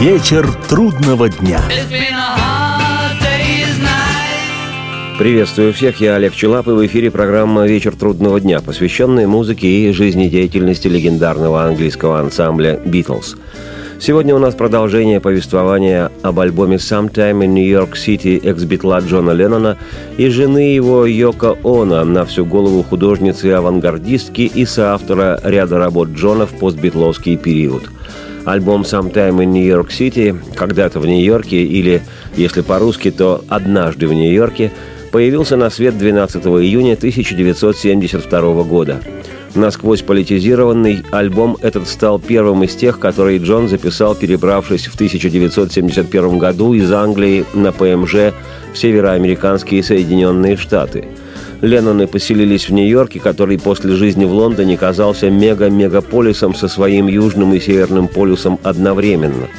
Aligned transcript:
Вечер 0.00 0.52
трудного 0.68 1.28
дня. 1.28 1.60
Приветствую 5.18 5.72
всех, 5.72 6.00
я 6.00 6.16
Олег 6.16 6.34
Челап, 6.34 6.66
и 6.66 6.72
в 6.72 6.84
эфире 6.86 7.12
программа 7.12 7.64
«Вечер 7.64 7.94
трудного 7.94 8.40
дня», 8.40 8.60
посвященная 8.60 9.28
музыке 9.28 9.68
и 9.68 9.92
жизнедеятельности 9.92 10.88
легендарного 10.88 11.62
английского 11.62 12.18
ансамбля 12.18 12.80
«Битлз». 12.84 13.36
Сегодня 14.00 14.34
у 14.34 14.38
нас 14.38 14.56
продолжение 14.56 15.20
повествования 15.20 16.10
об 16.22 16.40
альбоме 16.40 16.76
«Sometime 16.76 17.44
in 17.44 17.54
New 17.54 17.64
York 17.64 17.94
City» 17.94 18.44
экс-битла 18.44 18.98
Джона 18.98 19.30
Леннона 19.30 19.78
и 20.18 20.28
жены 20.28 20.74
его 20.74 21.06
Йоко 21.06 21.56
Оно 21.62 22.04
на 22.04 22.24
всю 22.24 22.44
голову 22.44 22.82
художницы 22.82 23.48
и 23.48 23.52
авангардистки 23.52 24.42
и 24.42 24.66
соавтора 24.66 25.40
ряда 25.44 25.78
работ 25.78 26.08
Джона 26.08 26.46
в 26.46 26.50
постбитловский 26.50 27.36
период. 27.36 27.84
Альбом 28.44 28.82
«Sometime 28.82 29.38
in 29.38 29.52
New 29.52 29.64
York 29.64 29.90
City» 29.90 30.36
«Когда-то 30.54 31.00
в 31.00 31.06
Нью-Йорке» 31.06 31.62
или, 31.62 32.02
если 32.36 32.60
по-русски, 32.60 33.10
то 33.10 33.44
«Однажды 33.48 34.06
в 34.06 34.12
Нью-Йорке» 34.12 34.70
появился 35.12 35.56
на 35.56 35.70
свет 35.70 35.96
12 35.96 36.44
июня 36.44 36.94
1972 36.94 38.62
года– 38.64 39.00
Насквозь 39.54 40.02
политизированный 40.02 41.04
альбом 41.12 41.56
этот 41.60 41.86
стал 41.86 42.18
первым 42.18 42.64
из 42.64 42.74
тех, 42.74 42.98
которые 42.98 43.38
Джон 43.38 43.68
записал, 43.68 44.16
перебравшись 44.16 44.86
в 44.86 44.94
1971 44.94 46.38
году 46.38 46.74
из 46.74 46.90
Англии 46.90 47.44
на 47.54 47.70
ПМЖ 47.70 48.34
в 48.72 48.76
североамериканские 48.76 49.84
Соединенные 49.84 50.56
Штаты. 50.56 51.04
Ленноны 51.64 52.06
поселились 52.06 52.68
в 52.68 52.72
Нью-Йорке, 52.72 53.20
который 53.20 53.58
после 53.58 53.94
жизни 53.94 54.26
в 54.26 54.32
Лондоне 54.32 54.76
казался 54.76 55.30
мега-мегаполисом 55.30 56.54
со 56.54 56.68
своим 56.68 57.08
южным 57.08 57.54
и 57.54 57.60
северным 57.60 58.08
полюсом 58.08 58.58
одновременно– 58.62 59.48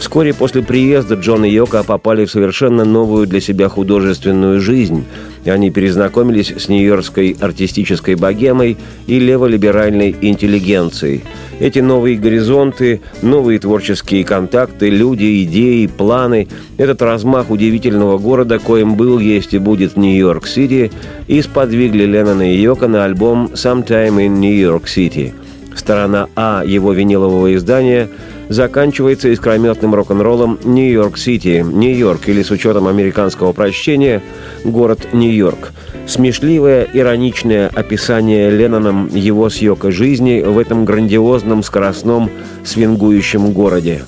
Вскоре 0.00 0.32
после 0.32 0.62
приезда 0.62 1.14
Джон 1.14 1.44
и 1.44 1.50
Йока 1.50 1.84
попали 1.84 2.24
в 2.24 2.30
совершенно 2.30 2.86
новую 2.86 3.26
для 3.26 3.38
себя 3.38 3.68
художественную 3.68 4.58
жизнь. 4.58 5.04
Они 5.44 5.70
перезнакомились 5.70 6.54
с 6.56 6.68
нью-йоркской 6.68 7.36
артистической 7.38 8.14
богемой 8.14 8.78
и 9.06 9.18
леволиберальной 9.18 10.16
интеллигенцией. 10.22 11.22
Эти 11.60 11.80
новые 11.80 12.16
горизонты, 12.16 13.02
новые 13.20 13.58
творческие 13.58 14.24
контакты, 14.24 14.88
люди, 14.88 15.44
идеи, 15.44 15.86
планы, 15.86 16.48
этот 16.78 17.02
размах 17.02 17.50
удивительного 17.50 18.16
города, 18.16 18.58
коим 18.58 18.94
был, 18.94 19.18
есть 19.18 19.52
и 19.52 19.58
будет 19.58 19.98
Нью-Йорк-Сити, 19.98 20.90
и 21.28 21.42
сподвигли 21.42 22.06
Леннона 22.06 22.54
и 22.54 22.58
Йока 22.58 22.88
на 22.88 23.04
альбом 23.04 23.50
«Sometime 23.52 24.16
in 24.16 24.38
New 24.38 24.58
York 24.58 24.84
City». 24.84 25.34
Сторона 25.76 26.28
А 26.34 26.64
его 26.64 26.94
винилового 26.94 27.54
издания– 27.54 28.08
заканчивается 28.50 29.32
искрометным 29.32 29.94
рок-н-роллом 29.94 30.58
«Нью-Йорк-Сити», 30.64 31.64
«Нью-Йорк» 31.66 32.28
или 32.28 32.42
с 32.42 32.50
учетом 32.50 32.88
американского 32.88 33.52
прочтения 33.52 34.22
«Город 34.64 35.08
Нью-Йорк». 35.14 35.72
Смешливое, 36.06 36.86
ироничное 36.92 37.68
описание 37.68 38.50
Ленноном 38.50 39.08
его 39.14 39.48
съека 39.48 39.92
жизни 39.92 40.42
в 40.42 40.58
этом 40.58 40.84
грандиозном, 40.84 41.62
скоростном, 41.62 42.28
свингующем 42.64 43.52
городе. 43.52 44.02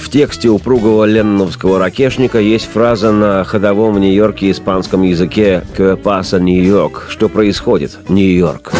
В 0.00 0.10
тексте 0.10 0.48
упругого 0.48 1.04
ленноновского 1.04 1.78
ракешника 1.78 2.40
есть 2.40 2.68
фраза 2.72 3.12
на 3.12 3.44
ходовом 3.44 3.94
в 3.94 4.00
Нью-Йорке 4.00 4.50
испанском 4.50 5.02
языке 5.02 5.62
«Que 5.76 5.96
pasa 5.96 6.40
Нью-Йорк?» 6.40 7.06
Что 7.10 7.28
происходит? 7.28 7.98
Нью-Йорк. 8.08 8.72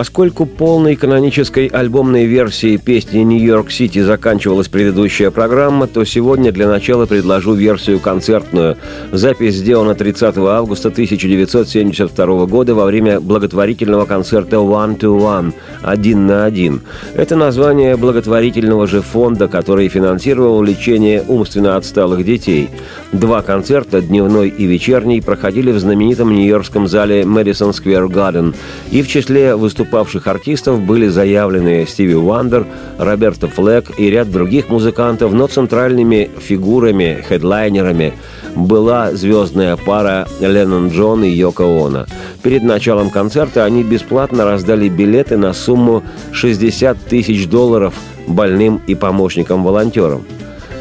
Поскольку 0.00 0.46
полной 0.46 0.96
канонической 0.96 1.66
альбомной 1.66 2.24
версией 2.24 2.78
песни 2.78 3.18
«Нью-Йорк 3.18 3.70
Сити» 3.70 3.98
заканчивалась 3.98 4.68
предыдущая 4.68 5.30
программа, 5.30 5.86
то 5.88 6.02
сегодня 6.06 6.52
для 6.52 6.68
начала 6.68 7.04
предложу 7.04 7.52
версию 7.52 8.00
концертную. 8.00 8.78
Запись 9.12 9.56
сделана 9.56 9.94
30 9.94 10.38
августа 10.38 10.88
1972 10.88 12.46
года 12.46 12.74
во 12.74 12.86
время 12.86 13.20
благотворительного 13.20 14.06
концерта 14.06 14.56
«One 14.56 14.98
to 14.98 15.18
One»– 15.20 15.52
«Один 15.82 16.26
на 16.26 16.46
один». 16.46 16.80
Это 17.14 17.36
название 17.36 17.98
благотворительного 17.98 18.86
же 18.86 19.02
фонда, 19.02 19.48
который 19.48 19.88
финансировал 19.88 20.62
лечение 20.62 21.22
умственно 21.28 21.76
отсталых 21.76 22.24
детей. 22.24 22.70
Два 23.12 23.42
концерта, 23.42 24.00
дневной 24.00 24.48
и 24.48 24.64
вечерний, 24.64 25.20
проходили 25.20 25.72
в 25.72 25.78
знаменитом 25.78 26.32
нью-йоркском 26.32 26.88
зале 26.88 27.24
Madison 27.24 27.72
Square 27.72 28.08
Garden. 28.08 28.54
И 28.90 29.02
в 29.02 29.06
числе 29.06 29.56
выступлений 29.56 29.89
выступавших 29.90 30.28
артистов 30.28 30.80
были 30.80 31.08
заявлены 31.08 31.84
Стиви 31.88 32.14
Уандер, 32.14 32.64
Роберто 32.96 33.48
Флэк 33.48 33.98
и 33.98 34.08
ряд 34.08 34.30
других 34.30 34.68
музыкантов, 34.68 35.32
но 35.32 35.48
центральными 35.48 36.30
фигурами, 36.38 37.24
хедлайнерами 37.28 38.12
была 38.54 39.10
звездная 39.12 39.76
пара 39.76 40.28
Леннон 40.40 40.90
Джон 40.90 41.24
и 41.24 41.28
Йоко 41.28 41.64
Оно. 41.64 42.06
Перед 42.44 42.62
началом 42.62 43.10
концерта 43.10 43.64
они 43.64 43.82
бесплатно 43.82 44.44
раздали 44.44 44.88
билеты 44.88 45.36
на 45.36 45.52
сумму 45.52 46.04
60 46.30 46.96
тысяч 47.08 47.48
долларов 47.48 47.94
больным 48.28 48.80
и 48.86 48.94
помощникам-волонтерам. 48.94 50.22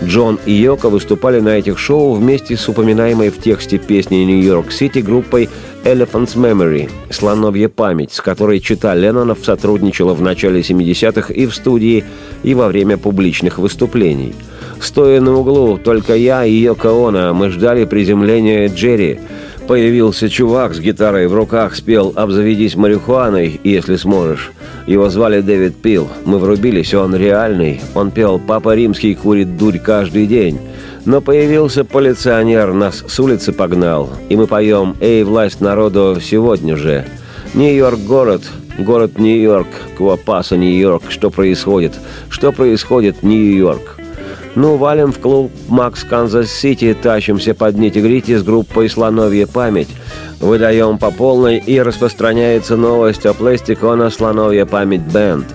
Джон 0.03 0.39
и 0.45 0.53
Йоко 0.53 0.89
выступали 0.89 1.39
на 1.39 1.49
этих 1.49 1.77
шоу 1.77 2.13
вместе 2.13 2.55
с 2.55 2.69
упоминаемой 2.69 3.29
в 3.29 3.39
тексте 3.41 3.77
песни 3.77 4.17
«Нью-Йорк-Сити» 4.17 4.99
группой 4.99 5.49
Elephant's 5.83 6.35
Memory– 6.35 6.89
«Слоновья 7.09 7.69
память», 7.69 8.11
с 8.13 8.21
которой 8.21 8.59
чита 8.59 8.93
Леннонов 8.95 9.39
сотрудничала 9.43 10.13
в 10.13 10.21
начале 10.21 10.61
70-х 10.61 11.33
и 11.33 11.45
в 11.45 11.55
студии, 11.55 12.03
и 12.43 12.53
во 12.53 12.67
время 12.67 12.97
публичных 12.97 13.57
выступлений. 13.57 14.33
Стоя 14.81 15.21
на 15.21 15.35
углу, 15.35 15.77
только 15.77 16.15
я 16.15 16.45
и 16.45 16.53
Йоко 16.53 16.89
Оно, 16.89 17.33
мы 17.33 17.49
ждали 17.49 17.85
приземления 17.85 18.67
Джерри– 18.67 19.19
Появился 19.69 20.29
чувак 20.29 20.73
с 20.73 20.79
гитарой 20.79 21.27
в 21.27 21.35
руках, 21.35 21.75
спел 21.75 22.11
«Обзаведись 22.15 22.75
марихуаной, 22.75 23.61
если 23.63 23.97
сможешь». 23.97 24.51
Его 24.87 25.11
звали 25.11 25.41
Дэвид 25.41 25.75
Пил. 25.75 26.09
Мы 26.25 26.39
врубились, 26.39 26.95
он 26.95 27.15
реальный. 27.15 27.79
Он 27.93 28.09
пел 28.09 28.39
«Папа 28.39 28.73
Римский 28.73 29.13
курит 29.13 29.59
дурь 29.59 29.77
каждый 29.77 30.25
день». 30.25 30.57
Но 31.05 31.21
появился 31.21 31.83
полиционер, 31.83 32.73
нас 32.73 33.03
с 33.07 33.19
улицы 33.19 33.51
погнал. 33.53 34.09
И 34.29 34.35
мы 34.35 34.47
поем 34.47 34.95
«Эй, 34.99 35.23
власть 35.23 35.61
народу, 35.61 36.17
сегодня 36.21 36.75
же». 36.75 37.05
Нью-Йорк 37.53 37.99
город, 37.99 38.43
город 38.77 39.17
Нью-Йорк, 39.17 39.67
Que 39.97 40.19
pasa, 40.19 40.55
New 40.55 40.73
York. 40.73 41.03
Что 41.09 41.29
происходит? 41.29 41.93
Что 42.29 42.51
происходит, 42.51 43.23
Нью-Йорк? 43.23 43.97
Ну, 44.55 44.77
валим 44.77 45.11
в 45.11 45.19
клуб 45.19 45.51
«Max's 45.67 46.03
Kansas 46.03 46.46
City», 46.46 46.95
тащимся 46.99 47.53
под 47.53 47.77
нити 47.77 48.35
с 48.35 48.43
группой 48.43 48.89
«Слоновья 48.89 49.47
память». 49.47 49.89
Выдаем 50.39 50.97
по 50.97 51.11
полной, 51.11 51.57
и 51.57 51.79
распространяется 51.81 52.75
новость 52.75 53.25
о 53.25 53.33
Plastic 53.33 53.86
Ono 53.86 54.09
«Слоновья 54.09 54.65
память 54.65 55.01
Band». 55.01 55.45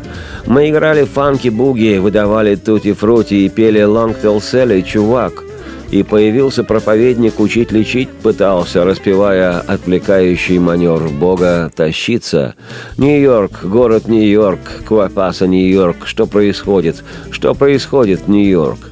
Мы 0.46 0.68
играли 0.68 1.04
фанки-буги, 1.04 1.98
выдавали 1.98 2.54
тути-фрути 2.54 3.46
и 3.46 3.48
пели 3.48 3.80
«Long 3.80 4.14
Tall 4.20 4.38
Sally, 4.38 4.82
чувак». 4.82 5.42
И 5.90 6.02
появился 6.02 6.64
проповедник, 6.64 7.38
учить 7.38 7.70
лечить 7.70 8.10
пытался, 8.10 8.84
распевая 8.84 9.60
отвлекающий 9.60 10.58
манер 10.58 11.08
Бога 11.08 11.70
«Тащиться». 11.74 12.54
Нью-Йорк, 12.98 13.64
город 13.64 14.08
Нью-Йорк, 14.08 14.60
Куапаса, 14.88 15.46
Нью-Йорк. 15.46 16.06
Что 16.06 16.26
происходит? 16.26 17.04
Что 17.30 17.54
происходит, 17.54 18.28
Нью-Йорк? 18.28 18.90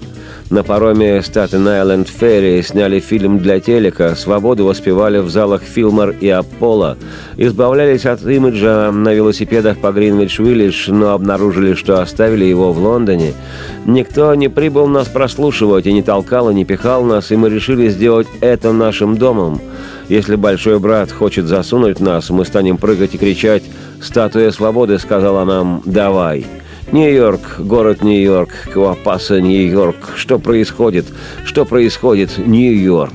На 0.52 0.62
пароме 0.62 1.20
Staten 1.20 1.64
Island 1.64 2.10
Ferry 2.20 2.60
сняли 2.62 3.00
фильм 3.00 3.38
для 3.38 3.58
телека, 3.58 4.14
«Свободу» 4.14 4.66
воспевали 4.66 5.16
в 5.16 5.30
залах 5.30 5.62
Филмор 5.62 6.10
и 6.20 6.28
Аполло, 6.28 6.98
избавлялись 7.38 8.04
от 8.04 8.22
имиджа 8.22 8.92
на 8.92 9.14
велосипедах 9.14 9.78
по 9.78 9.86
Гринвич-Виллидж, 9.86 10.92
но 10.92 11.12
обнаружили, 11.12 11.72
что 11.72 12.02
оставили 12.02 12.44
его 12.44 12.70
в 12.74 12.78
Лондоне. 12.78 13.32
Никто 13.86 14.34
не 14.34 14.48
прибыл 14.48 14.86
нас 14.88 15.08
прослушивать 15.08 15.86
и 15.86 15.92
не 15.94 16.02
толкал, 16.02 16.50
и 16.50 16.54
не 16.54 16.66
пихал 16.66 17.02
нас, 17.02 17.32
и 17.32 17.36
мы 17.36 17.48
решили 17.48 17.88
сделать 17.88 18.28
это 18.42 18.72
нашим 18.72 19.16
домом. 19.16 19.58
Если 20.10 20.36
большой 20.36 20.78
брат 20.78 21.10
хочет 21.10 21.46
засунуть 21.46 21.98
нас, 21.98 22.28
мы 22.28 22.44
станем 22.44 22.76
прыгать 22.76 23.14
и 23.14 23.18
кричать 23.18 23.62
«Статуя 24.02 24.50
свободы» 24.50 24.98
сказала 24.98 25.46
нам 25.46 25.80
«Давай». 25.86 26.44
Нью-Йорк, 26.92 27.58
город 27.58 28.02
Нью-Йорк, 28.02 28.50
Квапаса, 28.70 29.40
Нью-Йорк. 29.40 30.12
Что 30.14 30.38
происходит? 30.38 31.06
Что 31.42 31.64
происходит? 31.64 32.36
Нью-Йорк. 32.36 33.14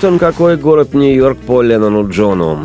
Вот 0.00 0.12
он 0.12 0.18
какой 0.18 0.56
город 0.56 0.94
Нью-Йорк 0.94 1.36
по 1.40 1.60
Леннону 1.60 2.08
Джону. 2.08 2.60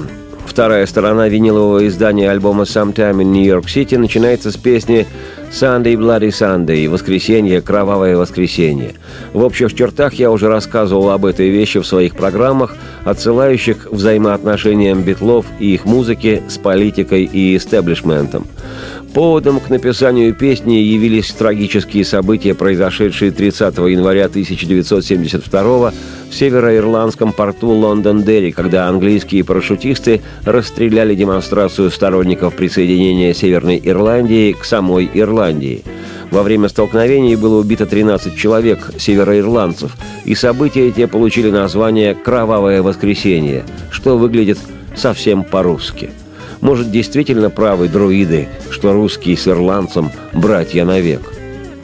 Вторая 0.45 0.85
сторона 0.85 1.27
винилового 1.27 1.85
издания 1.85 2.31
альбома 2.31 2.63
«Sometime 2.63 3.17
in 3.17 3.33
New 3.33 3.43
York 3.43 3.65
City» 3.65 3.97
начинается 3.97 4.51
с 4.53 4.55
песни 4.55 5.05
«Sunday 5.51 5.95
Bloody 5.95 6.29
Sunday»– 6.29 6.87
«Воскресенье, 6.89 7.61
кровавое 7.61 8.15
воскресенье». 8.15 8.93
В 9.33 9.43
общих 9.43 9.75
чертах 9.75 10.13
я 10.13 10.31
уже 10.31 10.47
рассказывал 10.47 11.09
об 11.09 11.25
этой 11.25 11.49
вещи 11.49 11.81
в 11.81 11.85
своих 11.85 12.15
программах, 12.15 12.73
отсылающих 13.03 13.87
взаимоотношениям 13.91 15.01
битлов 15.01 15.45
и 15.59 15.73
их 15.73 15.83
музыки 15.83 16.41
с 16.47 16.57
политикой 16.57 17.25
и 17.25 17.57
истеблишментом. 17.57 18.47
Поводом 19.15 19.61
к 19.61 19.69
написанию 19.69 20.35
песни 20.35 20.73
явились 20.73 21.31
трагические 21.31 22.03
события, 22.03 22.53
произошедшие 22.53 23.31
30 23.31 23.77
января 23.77 24.25
1972 24.25 25.93
в 26.29 26.35
североирландском 26.35 27.31
порту 27.31 27.69
Лондон-Дерри, 27.69 28.51
когда 28.51 28.89
английские 28.89 29.45
парашютисты 29.45 30.21
расстреляли 30.43 31.15
демонстрацию 31.15 31.91
сторонников 31.91 32.55
присоединения 32.55 33.33
Северной 33.33 33.81
Ирландии 33.81 34.51
к 34.51 34.65
самой 34.65 35.09
Ирландии. 35.13 35.85
Во 36.29 36.43
время 36.43 36.67
столкновений 36.67 37.37
было 37.37 37.61
убито 37.61 37.85
13 37.85 38.35
человек, 38.35 38.91
североирландцев, 38.97 39.95
и 40.25 40.35
события 40.35 40.89
эти 40.89 41.05
получили 41.05 41.49
название 41.49 42.15
«Кровавое 42.15 42.81
воскресенье», 42.81 43.63
что 43.91 44.17
выглядит 44.17 44.57
совсем 44.93 45.45
по-русски– 45.45 46.09
может, 46.61 46.91
действительно 46.91 47.49
правы 47.49 47.87
друиды, 47.87 48.47
что 48.69 48.93
русские 48.93 49.37
с 49.37 49.47
ирландцем– 49.47 50.11
братья 50.33 50.85
навек. 50.85 51.21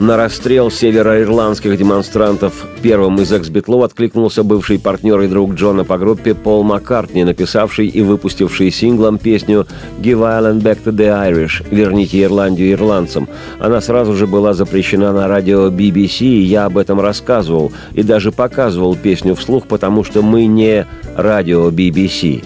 На 0.02 0.16
расстрел 0.16 0.68
североирландских 0.68 1.78
демонстрантов 1.78 2.66
первым 2.82 3.20
из 3.20 3.30
экс-битлов 3.30 3.84
откликнулся 3.84 4.42
бывший 4.42 4.80
партнер 4.80 5.20
и 5.20 5.28
друг 5.28 5.54
Джона 5.54 5.84
по 5.84 5.96
группе 5.96 6.34
Пол 6.34 6.64
Маккартни, 6.64 7.22
написавший 7.22 7.86
и 7.86 8.02
выпустивший 8.02 8.72
синглом 8.72 9.18
песню 9.18 9.64
«Give 10.00 10.18
Ireland 10.18 10.62
Back 10.62 10.78
to 10.84 10.92
the 10.92 11.30
Irish»– 11.30 11.64
«Верните 11.70 12.20
Ирландию 12.20 12.72
ирландцам». 12.72 13.28
Она 13.60 13.80
сразу 13.80 14.14
же 14.14 14.26
была 14.26 14.54
запрещена 14.54 15.12
на 15.12 15.28
радио 15.28 15.68
BBC, 15.68 16.26
и 16.26 16.42
я 16.42 16.64
об 16.64 16.78
этом 16.78 17.00
рассказывал, 17.00 17.70
и 17.92 18.02
даже 18.02 18.32
показывал 18.32 18.96
песню 18.96 19.36
вслух, 19.36 19.68
потому 19.68 20.02
что 20.02 20.20
мы 20.20 20.46
не 20.46 20.84
радио 21.16 21.70
BBC. 21.70 22.42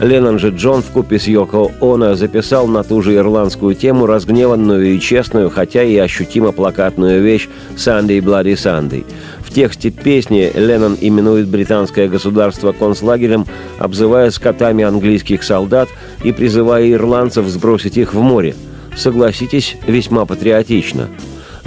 Леннон 0.00 0.38
же 0.38 0.50
Джон 0.50 0.82
в 0.82 0.90
купе 0.90 1.18
с 1.18 1.26
Йоко 1.26 1.72
Оно 1.80 2.14
записал 2.14 2.68
на 2.68 2.84
ту 2.84 3.02
же 3.02 3.16
ирландскую 3.16 3.74
тему 3.74 4.06
разгневанную 4.06 4.94
и 4.94 5.00
честную, 5.00 5.50
хотя 5.50 5.82
и 5.82 5.96
ощутимо 5.96 6.52
плакатную 6.52 7.22
вещь 7.22 7.48
«Sunday 7.76 8.20
Bloody 8.20 8.52
Sunday». 8.52 9.04
В 9.40 9.52
тексте 9.52 9.90
песни 9.90 10.52
Леннон 10.54 10.96
именует 11.00 11.48
британское 11.48 12.08
государство 12.08 12.72
концлагерем, 12.72 13.46
обзывая 13.78 14.30
скотами 14.30 14.84
английских 14.84 15.42
солдат 15.42 15.88
и 16.22 16.32
призывая 16.32 16.92
ирландцев 16.92 17.46
сбросить 17.48 17.96
их 17.96 18.14
в 18.14 18.20
море. 18.20 18.54
Согласитесь, 18.96 19.76
весьма 19.86 20.26
патриотично– 20.26 21.08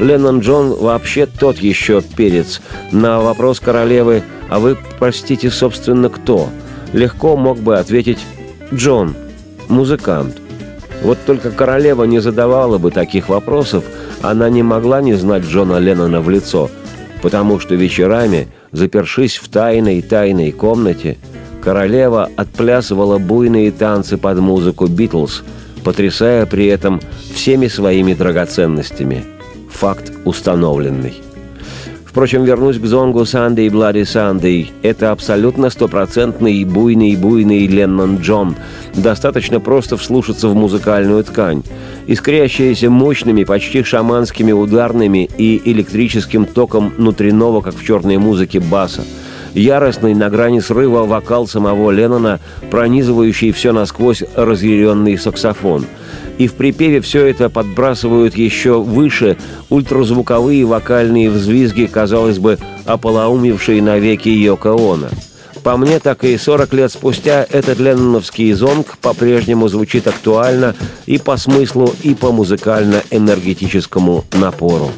Леннон 0.01 0.39
Джон 0.39 0.73
вообще 0.73 1.27
тот 1.27 1.57
еще 1.59 2.01
перец. 2.01 2.59
На 2.91 3.19
вопрос 3.21 3.59
королевы 3.59 4.23
«А 4.49 4.59
вы, 4.59 4.75
простите, 4.99 5.51
собственно, 5.51 6.09
кто?» 6.09 6.49
Легко 6.93 7.35
мог 7.37 7.59
бы 7.59 7.77
ответить 7.77 8.19
«Джон, 8.73 9.15
музыкант». 9.69 10.37
Вот 11.03 11.17
только 11.25 11.51
королева 11.51 12.03
не 12.03 12.19
задавала 12.19 12.77
бы 12.77 12.91
таких 12.91 13.29
вопросов, 13.29 13.83
она 14.21 14.49
не 14.49 14.61
могла 14.61 15.01
не 15.01 15.15
знать 15.15 15.43
Джона 15.43 15.79
Леннона 15.79 16.21
в 16.21 16.29
лицо, 16.29 16.69
потому 17.21 17.59
что 17.59 17.73
вечерами, 17.75 18.47
запершись 18.71 19.37
в 19.37 19.49
тайной-тайной 19.49 20.51
комнате, 20.51 21.17
королева 21.63 22.29
отплясывала 22.35 23.17
буйные 23.17 23.71
танцы 23.71 24.17
под 24.17 24.39
музыку 24.39 24.87
«Битлз», 24.87 25.43
потрясая 25.83 26.45
при 26.45 26.67
этом 26.67 27.01
всеми 27.33 27.67
своими 27.67 28.13
драгоценностями. 28.13 29.23
Факт 29.71 30.11
установленный. 30.25 31.15
Впрочем, 32.11 32.43
вернусь 32.43 32.77
к 32.77 32.85
зонгу 32.85 33.23
«Санды» 33.23 33.65
и 33.65 33.69
«Блади 33.69 34.03
Санды». 34.03 34.67
Это 34.83 35.11
абсолютно 35.11 35.69
стопроцентный 35.69 36.65
буйный-буйный 36.65 37.67
Леннон 37.67 38.17
Джон. 38.17 38.57
Достаточно 38.93 39.61
просто 39.61 39.95
вслушаться 39.95 40.49
в 40.49 40.53
музыкальную 40.53 41.23
ткань. 41.23 41.63
Искрящаяся 42.07 42.89
мощными, 42.89 43.45
почти 43.45 43.81
шаманскими 43.81 44.51
ударными 44.51 45.29
и 45.37 45.61
электрическим 45.63 46.45
током 46.45 46.89
внутреннего, 46.97 47.61
как 47.61 47.75
в 47.75 47.85
черной 47.85 48.17
музыке, 48.17 48.59
баса– 48.59 49.03
яростный 49.53 50.13
на 50.13 50.29
грани 50.29 50.59
срыва 50.59 51.05
вокал 51.05 51.47
самого 51.47 51.91
Леннона, 51.91 52.39
пронизывающий 52.69 53.51
все 53.51 53.71
насквозь 53.71 54.23
разъяренный 54.35 55.17
саксофон. 55.17 55.85
И 56.37 56.47
в 56.47 56.53
припеве 56.53 57.01
все 57.01 57.25
это 57.25 57.49
подбрасывают 57.49 58.35
еще 58.35 58.81
выше 58.81 59.37
ультразвуковые 59.69 60.65
вокальные 60.65 61.29
взвизги, 61.29 61.89
казалось 61.91 62.39
бы, 62.39 62.57
ополоумевшие 62.85 63.81
навеки 63.81 64.29
Йоко 64.29 64.71
Оно. 64.71 65.09
По 65.63 65.77
мне, 65.77 65.99
так 65.99 66.23
и 66.23 66.37
40 66.37 66.73
лет 66.73 66.91
спустя 66.91 67.45
этот 67.49 67.79
ленноновский 67.79 68.51
зонг 68.53 68.97
по-прежнему 68.97 69.67
звучит 69.67 70.07
актуально 70.07 70.75
и 71.05 71.19
по 71.19 71.37
смыслу, 71.37 71.93
и 72.01 72.15
по 72.15 72.31
музыкально-энергетическому 72.31 74.25
напору. 74.33 74.91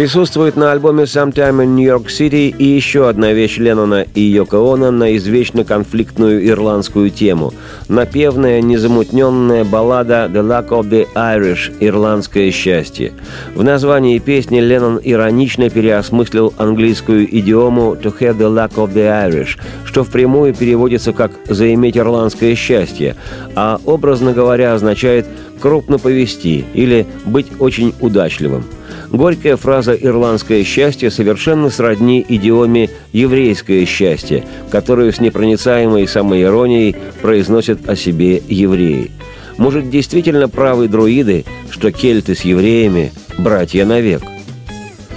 Присутствует 0.00 0.56
на 0.56 0.72
альбоме 0.72 1.02
«Sometime 1.02 1.62
in 1.62 1.74
New 1.76 1.84
York 1.84 2.06
City» 2.06 2.48
и 2.48 2.64
еще 2.64 3.10
одна 3.10 3.34
вещь 3.34 3.58
Леннона 3.58 4.06
и 4.14 4.22
Йоко 4.22 4.56
Оно 4.56 4.90
на 4.90 5.14
извечно 5.14 5.62
конфликтную 5.62 6.48
ирландскую 6.48 7.10
тему. 7.10 7.52
Напевная, 7.86 8.62
незамутненная 8.62 9.62
баллада 9.64 10.30
«The 10.32 10.40
Luck 10.40 10.68
of 10.68 10.88
the 10.88 11.06
Irish»– 11.14 11.70
«Ирландское 11.80 12.50
счастье». 12.50 13.12
В 13.54 13.62
названии 13.62 14.18
песни 14.20 14.60
Леннон 14.60 14.98
иронично 15.04 15.68
переосмыслил 15.68 16.54
английскую 16.56 17.26
идиому 17.38 17.94
«to 17.94 18.10
have 18.20 18.38
the 18.38 18.48
luck 18.48 18.76
of 18.76 18.94
the 18.94 19.28
Irish», 19.28 19.58
что 19.84 20.02
впрямую 20.02 20.54
переводится 20.54 21.12
как 21.12 21.32
«заиметь 21.46 21.98
ирландское 21.98 22.54
счастье», 22.54 23.16
а 23.54 23.78
образно 23.84 24.32
говоря 24.32 24.72
означает 24.72 25.26
«крупно 25.60 25.98
повести» 25.98 26.64
или 26.72 27.06
«быть 27.26 27.48
очень 27.58 27.92
удачливым». 28.00 28.64
Горькая 29.10 29.56
фраза 29.56 29.92
«ирландское 29.92 30.62
счастье» 30.62 31.10
совершенно 31.10 31.68
сродни 31.70 32.24
идиоме 32.28 32.90
«еврейское 33.12 33.84
счастье», 33.84 34.44
которую 34.70 35.12
с 35.12 35.20
непроницаемой 35.20 36.06
самоиронией 36.06 36.94
произносят 37.20 37.88
о 37.88 37.96
себе 37.96 38.40
евреи. 38.48 39.10
Может, 39.56 39.90
действительно 39.90 40.48
правы 40.48 40.86
друиды, 40.86 41.44
что 41.70 41.90
кельты 41.90 42.34
с 42.34 42.42
евреями– 42.42 43.12
братья 43.38 43.84
навек– 43.84 44.22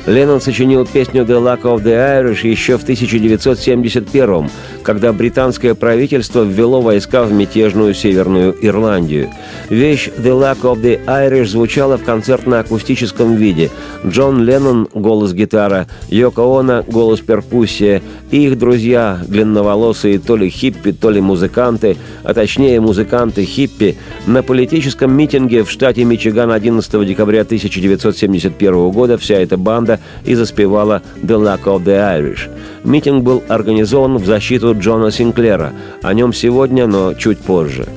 Леннон 0.06 0.42
сочинил 0.42 0.86
песню 0.86 1.24
«The 1.24 1.42
Luck 1.42 1.62
of 1.62 1.82
the 1.84 1.94
Irish» 1.94 2.46
еще 2.46 2.78
в 2.78 2.84
1971 2.84 4.50
когда 4.84 5.14
британское 5.14 5.74
правительство 5.74 6.44
ввело 6.44 6.82
войска 6.82 7.24
в 7.24 7.32
мятежную 7.32 7.94
Северную 7.94 8.56
Ирландию. 8.62 9.30
Вещь 9.70 10.10
«The 10.18 10.32
Luck 10.40 10.62
of 10.62 10.82
the 10.82 11.04
Irish» 11.06 11.48
звучала 11.48 11.98
в 11.98 12.04
концертно-акустическом 12.04 13.36
виде. 13.36 13.72
Джон 14.06 14.44
Леннон– 14.44 14.88
голос 14.94 15.34
гитара, 15.34 15.88
Йоко 16.10 16.60
Оно– 16.60 16.84
голос 16.88 17.22
перкуссия, 17.22 18.02
и 18.32 18.46
их 18.46 18.58
друзья, 18.58 19.20
длинноволосые 19.28 20.20
то 20.20 20.36
ли 20.36 20.50
хиппи, 20.50 20.92
то 20.92 21.10
ли 21.10 21.22
музыканты, 21.22 21.98
а 22.24 22.34
точнее 22.34 22.80
музыканты-хиппи, 22.82 23.98
на 24.28 24.44
политическом 24.44 25.12
митинге 25.16 25.64
в 25.64 25.72
штате 25.72 26.04
Мичиган 26.04 26.52
11 26.52 27.08
декабря 27.08 27.42
1971 27.42 28.90
года 28.92 29.18
вся 29.18 29.36
эта 29.36 29.58
банда 29.58 30.00
и 30.26 30.36
заспевала 30.36 31.02
«The 31.22 31.38
Luck 31.40 31.64
of 31.64 31.84
the 31.84 32.20
Irish». 32.20 32.50
Митинг 32.84 33.24
был 33.24 33.44
организован 33.48 34.18
в 34.18 34.26
защиту 34.26 34.76
Джона 34.78 35.12
Синклера. 35.12 35.74
О 36.02 36.14
нем 36.14 36.34
сегодня, 36.34 36.88
но 36.88 37.14
чуть 37.14 37.40
позже. 37.40 37.88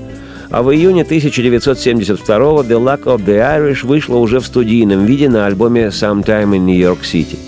А 0.51 0.63
в 0.63 0.73
июне 0.73 1.03
1972-го 1.03 2.63
«The 2.63 2.79
Luck 2.79 3.05
of 3.05 3.25
the 3.25 3.39
Irish» 3.59 3.85
вышла 3.87 4.17
уже 4.17 4.41
в 4.41 4.47
студийном 4.47 5.05
виде 5.05 5.29
на 5.29 5.47
альбоме 5.47 5.87
«Sometime 5.87 6.53
in 6.53 6.61
New 6.61 6.79
York 6.79 7.01
City». 7.03 7.39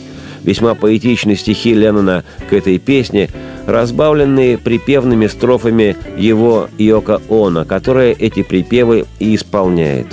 Весьма 0.42 0.75
поэтичные 0.75 1.37
стихи 1.37 1.75
Леннона 1.75 2.25
к 2.49 2.52
этой 2.52 2.78
песне, 2.78 3.28
разбавленные 3.66 4.59
припевными 4.59 5.26
строфами 5.26 5.97
его 6.16 6.68
Йока 6.78 7.21
Она, 7.28 7.64
которая 7.64 8.12
эти 8.18 8.42
припевы 8.42 9.04
и 9.18 9.35
исполняет. 9.35 10.07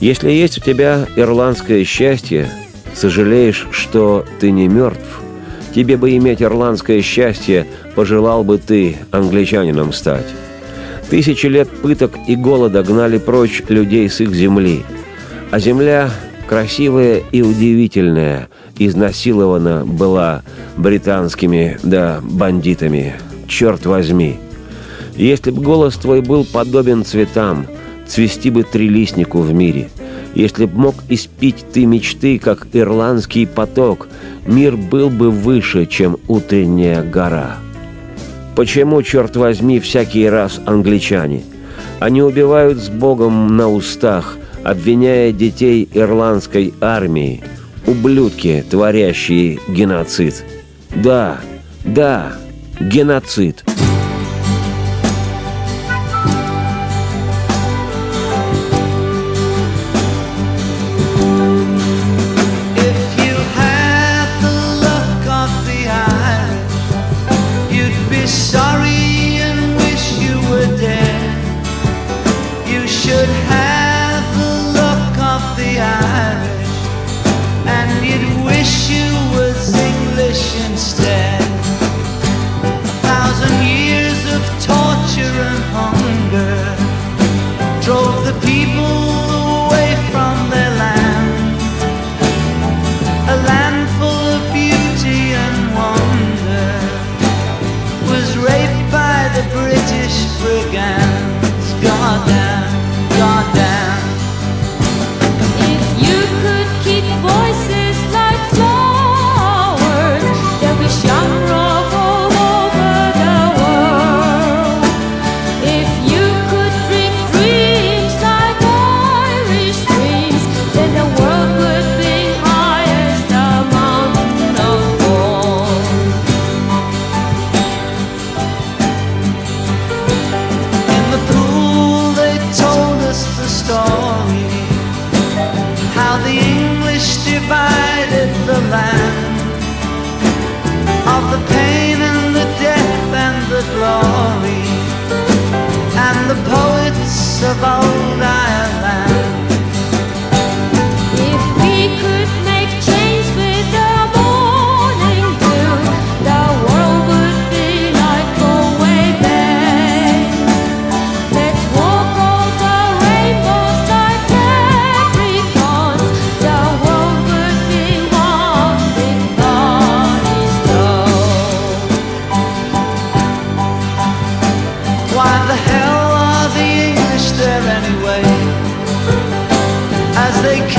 Если 0.00 0.30
есть 0.30 0.58
у 0.58 0.60
тебя 0.60 1.06
ирландское 1.16 1.84
счастье, 1.84 2.48
Сожалеешь, 2.94 3.66
что 3.70 4.24
ты 4.40 4.50
не 4.50 4.68
мертв? 4.68 5.21
Тебе 5.74 5.96
бы 5.96 6.14
иметь 6.16 6.42
ирландское 6.42 7.00
счастье, 7.00 7.66
пожелал 7.94 8.44
бы 8.44 8.58
ты 8.58 8.96
англичанином 9.10 9.92
стать. 9.92 10.26
Тысячи 11.08 11.46
лет 11.46 11.68
пыток 11.68 12.12
и 12.28 12.36
голода 12.36 12.82
гнали 12.82 13.18
прочь 13.18 13.62
людей 13.68 14.08
с 14.08 14.20
их 14.20 14.34
земли. 14.34 14.82
А 15.50 15.58
земля, 15.58 16.10
красивая 16.46 17.22
и 17.32 17.42
удивительная, 17.42 18.48
изнасилована 18.78 19.84
была 19.84 20.42
британскими, 20.76 21.78
да, 21.82 22.20
бандитами. 22.22 23.14
Черт 23.48 23.86
возьми! 23.86 24.38
Если 25.16 25.50
б 25.50 25.60
голос 25.60 25.96
твой 25.96 26.22
был 26.22 26.44
подобен 26.44 27.04
цветам, 27.04 27.66
цвести 28.06 28.50
бы 28.50 28.62
трилистнику 28.62 29.40
в 29.40 29.52
мире— 29.52 29.88
если 30.34 30.66
б 30.66 30.76
мог 30.76 30.94
испить 31.08 31.64
ты 31.72 31.86
мечты, 31.86 32.38
как 32.38 32.66
ирландский 32.72 33.46
поток, 33.46 34.08
мир 34.46 34.76
был 34.76 35.10
бы 35.10 35.30
выше, 35.30 35.86
чем 35.86 36.16
утренняя 36.28 37.02
гора. 37.02 37.56
Почему, 38.56 39.02
черт 39.02 39.36
возьми, 39.36 39.80
всякий 39.80 40.28
раз 40.28 40.60
англичане? 40.66 41.42
Они 42.00 42.22
убивают 42.22 42.78
с 42.78 42.88
Богом 42.88 43.56
на 43.56 43.68
устах, 43.68 44.36
обвиняя 44.64 45.32
детей 45.32 45.88
ирландской 45.92 46.74
армии, 46.80 47.42
ублюдки, 47.86 48.64
творящие 48.68 49.58
геноцид. 49.68 50.44
Да, 50.94 51.38
да, 51.84 52.32
геноцид. 52.80 53.64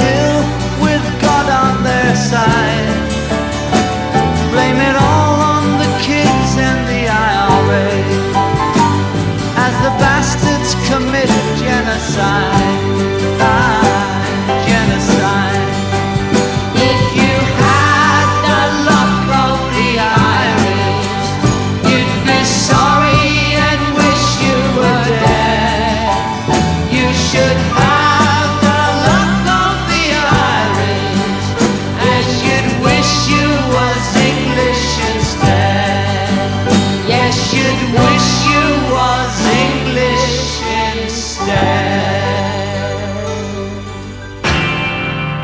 still 0.03 0.39
with 0.81 1.05
God 1.21 1.47
on 1.49 1.83
their 1.83 2.15
side. 2.15 3.12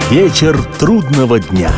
Вечер 0.09 0.59
трудного 0.79 1.39
дня. 1.39 1.71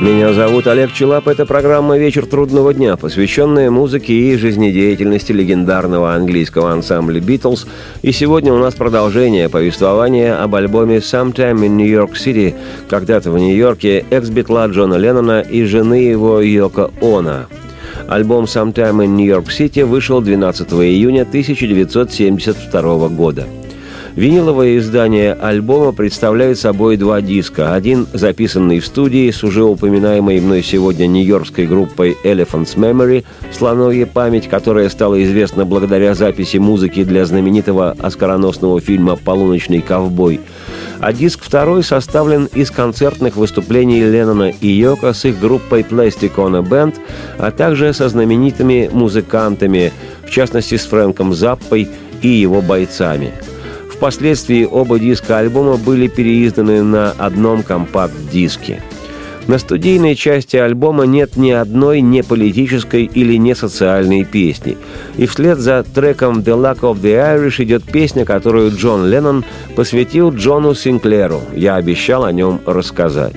Меня 0.00 0.32
зовут 0.32 0.66
Олег 0.66 0.92
Челап. 0.92 1.28
Это 1.28 1.46
программа 1.46 1.96
«Вечер 1.96 2.26
трудного 2.26 2.74
дня», 2.74 2.96
посвященная 2.96 3.70
музыке 3.70 4.12
и 4.12 4.36
жизнедеятельности 4.36 5.30
легендарного 5.30 6.14
английского 6.14 6.72
ансамбля 6.72 7.20
«Битлз». 7.20 7.68
И 8.02 8.10
сегодня 8.10 8.52
у 8.52 8.58
нас 8.58 8.74
продолжение 8.74 9.48
повествования 9.48 10.42
об 10.42 10.56
альбоме 10.56 10.96
«Sometime 10.96 11.64
in 11.64 11.76
New 11.76 11.88
York 11.88 12.14
City», 12.14 12.52
когда-то 12.88 13.30
в 13.30 13.38
Нью-Йорке 13.38 14.04
экс-битла 14.10 14.66
Джона 14.66 14.94
Леннона 14.94 15.42
и 15.42 15.62
жены 15.62 16.02
его 16.02 16.40
Йоко 16.40 16.90
Она. 17.00 17.46
Альбом 18.08 18.46
«Sometime 18.46 19.04
in 19.04 19.14
New 19.14 19.26
York 19.26 19.46
City» 19.46 19.84
вышел 19.84 20.20
12 20.20 20.72
июня 20.72 21.22
1972 21.22 23.08
года. 23.10 23.46
Виниловое 24.16 24.78
издание 24.78 25.34
альбома 25.34 25.92
представляет 25.92 26.58
собой 26.58 26.96
два 26.96 27.20
диска. 27.20 27.74
Один, 27.74 28.06
записанный 28.14 28.80
в 28.80 28.86
студии 28.86 29.30
с 29.30 29.44
уже 29.44 29.62
упоминаемой 29.62 30.40
мной 30.40 30.62
сегодня 30.62 31.06
нью-йоркской 31.06 31.66
группой 31.66 32.16
Elephant's 32.24 32.76
Memory 32.76 33.26
«Слоновья 33.52 34.06
память», 34.06 34.48
которая 34.48 34.88
стала 34.88 35.22
известна 35.22 35.66
благодаря 35.66 36.14
записи 36.14 36.56
музыки 36.56 37.04
для 37.04 37.26
знаменитого 37.26 37.94
оскароносного 37.98 38.80
фильма 38.80 39.16
«Полуночный 39.16 39.82
ковбой». 39.82 40.40
А 40.98 41.12
диск 41.12 41.42
второй 41.42 41.84
составлен 41.84 42.46
из 42.46 42.70
концертных 42.70 43.36
выступлений 43.36 44.00
Леннона 44.00 44.48
и 44.48 44.68
Йока 44.68 45.12
с 45.12 45.26
их 45.26 45.38
группой 45.38 45.82
Plastic 45.82 46.36
on 46.36 46.56
a 46.56 46.62
Band, 46.62 46.94
а 47.36 47.50
также 47.50 47.92
со 47.92 48.08
знаменитыми 48.08 48.88
музыкантами, 48.90 49.92
в 50.26 50.30
частности 50.30 50.76
с 50.76 50.86
Фрэнком 50.86 51.34
Заппой 51.34 51.86
и 52.22 52.28
его 52.28 52.62
бойцами– 52.62 53.34
Впоследствии 53.96 54.68
оба 54.70 54.98
диска 54.98 55.38
альбома 55.38 55.78
были 55.78 56.06
переизданы 56.06 56.82
на 56.82 57.12
одном 57.12 57.62
компакт-диске. 57.62 58.82
На 59.46 59.58
студийной 59.58 60.14
части 60.16 60.56
альбома 60.56 61.04
нет 61.04 61.36
ни 61.36 61.50
одной 61.50 62.02
не 62.02 62.22
политической 62.22 63.04
или 63.04 63.36
не 63.36 63.54
социальной 63.54 64.24
песни. 64.24 64.76
И 65.16 65.24
вслед 65.24 65.58
за 65.58 65.82
треком 65.82 66.40
«The 66.40 66.60
Luck 66.60 66.80
of 66.80 67.00
the 67.00 67.14
Irish» 67.14 67.62
идет 67.62 67.84
песня, 67.84 68.26
которую 68.26 68.70
Джон 68.76 69.08
Леннон 69.08 69.44
посвятил 69.76 70.30
Джону 70.30 70.74
Синклеру. 70.74 71.40
Я 71.54 71.76
обещал 71.76 72.24
о 72.24 72.32
нем 72.32 72.60
рассказать. 72.66 73.36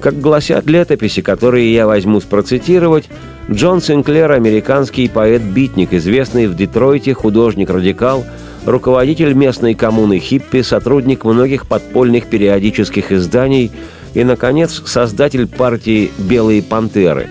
Как 0.00 0.20
гласят 0.20 0.66
летописи, 0.66 1.22
которые 1.22 1.74
я 1.74 1.88
возьмусь 1.88 2.24
процитировать, 2.24 3.08
Джон 3.50 3.80
Синклер– 3.80 4.30
американский 4.32 5.08
поэт-битник, 5.08 5.92
известный 5.92 6.46
в 6.46 6.54
Детройте 6.54 7.14
художник-радикал– 7.14 8.24
руководитель 8.66 9.34
местной 9.34 9.74
коммуны 9.74 10.18
хиппи, 10.18 10.62
сотрудник 10.62 11.24
многих 11.24 11.66
подпольных 11.66 12.26
периодических 12.26 13.12
изданий 13.12 13.70
и, 14.14 14.24
наконец, 14.24 14.82
создатель 14.86 15.46
партии 15.46 16.10
«Белые 16.18 16.62
пантеры», 16.62 17.28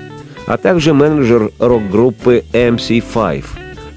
а 0.48 0.58
также 0.58 0.94
менеджер 0.94 1.52
рок-группы 1.60 2.44
MC5. 2.54 3.44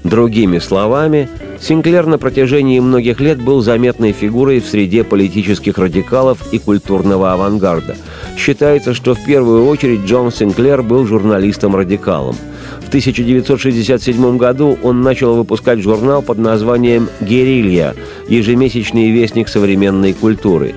Другими 0.03 0.59
словами, 0.59 1.27
Синклер 1.59 2.05
на 2.05 2.19
протяжении 2.19 2.79
многих 2.79 3.19
лет 3.19 3.41
был 3.41 3.61
заметной 3.61 4.11
фигурой 4.11 4.59
в 4.59 4.67
среде 4.67 5.03
политических 5.03 5.77
радикалов 5.77 6.53
и 6.53 6.59
культурного 6.59 7.33
авангарда. 7.33 7.95
Считается, 8.37 8.93
что 8.93 9.15
в 9.15 9.25
первую 9.25 9.65
очередь 9.65 10.01
Джон 10.01 10.31
Синклер 10.31 10.83
был 10.83 11.05
журналистом-радикалом– 11.05 12.35
в 12.85 12.87
1967 12.87 14.37
году 14.37 14.77
он 14.83 15.01
начал 15.01 15.35
выпускать 15.35 15.79
журнал 15.79 16.21
под 16.21 16.37
названием 16.37 17.09
«Герилья»– 17.19 17.95
ежемесячный 18.29 19.09
вестник 19.09 19.49
современной 19.49 20.13
культуры. 20.13 20.75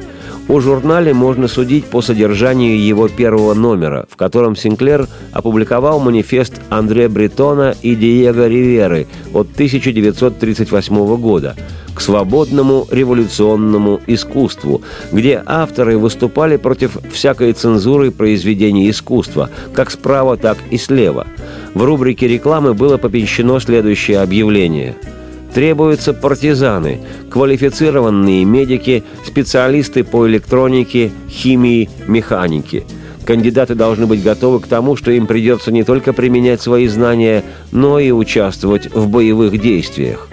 О 0.48 0.60
журнале 0.60 1.12
можно 1.12 1.46
судить 1.46 1.84
по 1.84 2.00
содержанию 2.00 2.82
его 2.82 3.08
первого 3.08 3.52
номера, 3.54 4.06
в 4.10 4.16
котором 4.16 4.56
Синклер 4.56 5.06
опубликовал 5.32 6.00
манифест 6.00 6.54
Андре 6.70 7.08
Бретона 7.08 7.74
и 7.82 7.94
Диего 7.94 8.48
Риверы 8.48 9.06
от 9.34 9.48
1938 9.52 11.16
года– 11.16 11.54
к 11.98 12.00
свободному 12.00 12.86
революционному 12.92 14.00
искусству, 14.06 14.82
где 15.10 15.42
авторы 15.44 15.98
выступали 15.98 16.56
против 16.56 16.96
всякой 17.12 17.52
цензуры 17.54 18.12
произведений 18.12 18.88
искусства, 18.88 19.50
как 19.74 19.90
справа, 19.90 20.36
так 20.36 20.58
и 20.70 20.78
слева. 20.78 21.26
В 21.74 21.82
рубрике 21.82 22.28
рекламы 22.28 22.72
было 22.72 22.98
помещено 22.98 23.58
следующее 23.58 24.20
объявление– 24.20 24.94
Требуются 25.54 26.12
партизаны, 26.12 27.00
квалифицированные 27.30 28.44
медики, 28.44 29.02
специалисты 29.24 30.04
по 30.04 30.28
электронике, 30.28 31.10
химии, 31.28 31.88
механике. 32.06 32.84
Кандидаты 33.24 33.74
должны 33.74 34.06
быть 34.06 34.22
готовы 34.22 34.60
к 34.60 34.66
тому, 34.66 34.96
что 34.96 35.10
им 35.10 35.26
придется 35.26 35.70
не 35.70 35.84
только 35.84 36.12
применять 36.12 36.62
свои 36.62 36.86
знания, 36.86 37.44
но 37.72 37.98
и 37.98 38.10
участвовать 38.10 38.92
в 38.94 39.08
боевых 39.08 39.60
действиях. 39.60 40.27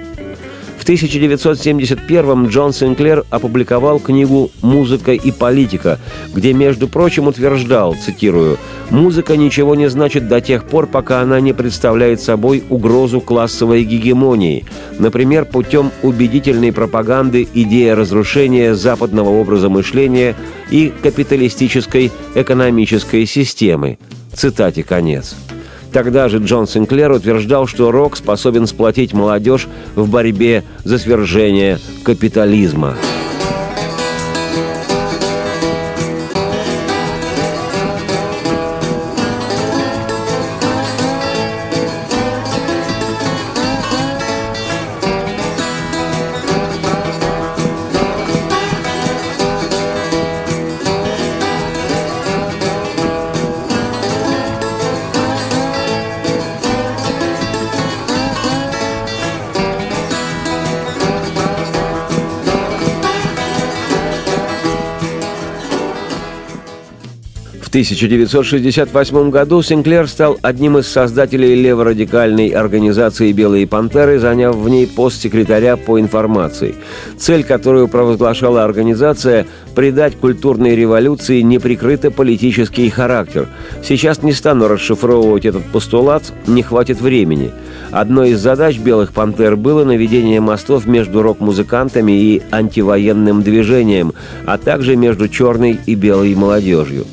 1971-м 0.86 2.48
Джон 2.48 2.72
Синклер 2.72 3.26
опубликовал 3.32 4.00
книгу 4.00 4.52
«Музыка 4.62 5.14
и 5.14 5.32
политика», 5.32 6.00
где, 6.34 6.54
между 6.54 6.88
прочим, 6.88 7.28
утверждал, 7.28 7.96
цитирую, 7.96 8.58
«Музыка 8.92 9.36
ничего 9.36 9.74
не 9.74 9.90
значит 9.90 10.28
до 10.28 10.42
тех 10.42 10.66
пор, 10.66 10.86
пока 10.86 11.22
она 11.22 11.40
не 11.40 11.54
представляет 11.54 12.22
собой 12.22 12.64
угрозу 12.70 13.20
классовой 13.20 13.84
гегемонии, 13.84 14.66
например, 15.00 15.46
путем 15.46 15.92
убедительной 16.04 16.72
пропаганды 16.72 17.48
идеи 17.52 17.90
разрушения 17.90 18.76
западного 18.76 19.30
образа 19.30 19.70
мышления 19.70 20.36
и 20.70 20.94
капиталистической 21.02 22.12
экономической 22.36 23.26
системы». 23.26 23.98
Цитате 24.36 24.84
конец. 24.84 25.36
Тогда 25.96 26.28
же 26.28 26.40
Джон 26.40 26.68
Синклер 26.68 27.10
утверждал, 27.14 27.68
что 27.68 27.90
рок 27.90 28.18
способен 28.18 28.68
сплотить 28.68 29.14
молодежь 29.14 29.70
в 29.96 30.10
борьбе 30.10 30.66
за 30.84 30.98
свержение 30.98 31.80
капитализма. 32.04 32.98
1968 67.76 69.32
году 69.32 69.62
Синклер 69.62 70.08
стал 70.08 70.40
одним 70.42 70.78
из 70.78 70.88
создателей 70.88 71.56
леворадикальной 71.56 72.48
организации 72.48 73.34
«Белые 73.34 73.68
пантеры», 73.68 74.18
заняв 74.18 74.56
в 74.56 74.70
ней 74.70 74.88
пост 74.88 75.22
секретаря 75.22 75.76
по 75.76 76.00
информации. 76.00 76.76
Цель, 77.18 77.44
которую 77.44 77.90
провозглашала 77.90 78.64
организация– 78.64 79.46
придать 79.76 80.16
культурной 80.16 80.74
революции 80.74 81.42
неприкрыто 81.42 82.12
политический 82.12 82.90
характер. 82.90 83.50
Сейчас 83.84 84.24
не 84.24 84.32
стану 84.32 84.70
расшифровывать 84.70 85.46
этот 85.46 85.66
постулат, 85.66 86.32
не 86.48 86.64
хватит 86.64 87.02
времени. 87.02 87.52
Одной 87.92 88.30
из 88.30 88.40
задач 88.40 88.78
«Белых 88.78 89.12
пантер» 89.12 89.58
было 89.58 89.84
наведение 89.84 90.40
мостов 90.40 90.86
между 90.86 91.22
рок-музыкантами 91.22 92.14
и 92.14 92.42
антивоенным 92.52 93.44
движением, 93.44 94.14
а 94.46 94.58
также 94.58 94.96
между 94.96 95.28
черной 95.28 95.78
и 95.86 95.96
белой 95.96 96.36
молодежью. 96.36 97.06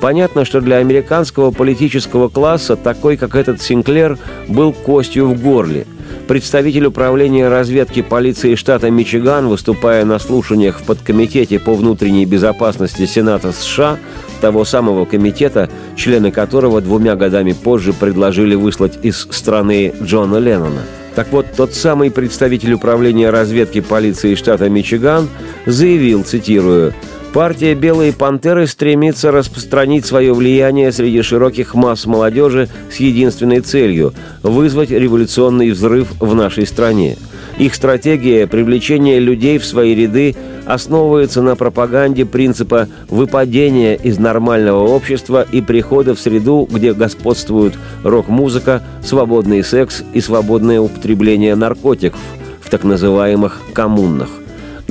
Понятно, 0.00 0.46
что 0.46 0.60
для 0.60 0.76
американского 0.76 1.50
политического 1.50 2.28
класса 2.28 2.76
такой, 2.76 3.16
как 3.16 3.34
этот 3.34 3.60
Синклер, 3.60 4.18
был 4.48 4.72
костью 4.72 5.26
в 5.26 5.40
горле. 5.42 5.86
Представитель 6.26 6.86
управления 6.86 7.48
разведки 7.48 8.00
полиции 8.00 8.54
штата 8.54 8.90
Мичиган, 8.90 9.48
выступая 9.48 10.04
на 10.04 10.18
слушаниях 10.18 10.80
в 10.80 10.84
подкомитете 10.84 11.58
по 11.58 11.74
внутренней 11.74 12.24
безопасности 12.24 13.04
Сената 13.04 13.52
США, 13.52 13.98
того 14.40 14.64
самого 14.64 15.04
комитета, 15.04 15.68
члены 15.96 16.30
которого 16.30 16.80
двумя 16.80 17.14
годами 17.14 17.52
позже 17.52 17.92
предложили 17.92 18.54
выслать 18.54 18.98
из 19.02 19.28
страны 19.30 19.92
Джона 20.02 20.36
Леннона. 20.36 20.82
Так 21.14 21.32
вот, 21.32 21.46
тот 21.56 21.74
самый 21.74 22.10
представитель 22.10 22.72
управления 22.74 23.30
разведки 23.30 23.80
полиции 23.80 24.34
штата 24.36 24.70
Мичиган 24.70 25.28
заявил, 25.66 26.22
цитирую, 26.22 26.94
Партия 27.32 27.74
«Белые 27.74 28.12
пантеры» 28.12 28.66
стремится 28.66 29.30
распространить 29.30 30.04
свое 30.04 30.34
влияние 30.34 30.90
среди 30.90 31.22
широких 31.22 31.76
масс 31.76 32.04
молодежи 32.04 32.68
с 32.90 32.96
единственной 32.96 33.60
целью– 33.60 34.12
вызвать 34.42 34.90
революционный 34.90 35.70
взрыв 35.70 36.08
в 36.18 36.34
нашей 36.34 36.66
стране. 36.66 37.16
Их 37.56 37.76
стратегия 37.76 38.48
привлечения 38.48 39.20
людей 39.20 39.58
в 39.58 39.64
свои 39.64 39.94
ряды 39.94 40.34
основывается 40.66 41.40
на 41.40 41.54
пропаганде 41.54 42.26
принципа 42.26 42.88
выпадения 43.08 43.94
из 43.94 44.18
нормального 44.18 44.88
общества 44.88 45.46
и 45.52 45.60
прихода 45.60 46.16
в 46.16 46.20
среду, 46.20 46.68
где 46.68 46.92
господствуют 46.94 47.74
рок-музыка, 48.02 48.82
свободный 49.04 49.62
секс 49.62 50.02
и 50.14 50.20
свободное 50.20 50.80
употребление 50.80 51.54
наркотиков 51.54 52.18
в 52.60 52.70
так 52.70 52.82
называемых 52.82 53.60
коммунах. 53.72 54.39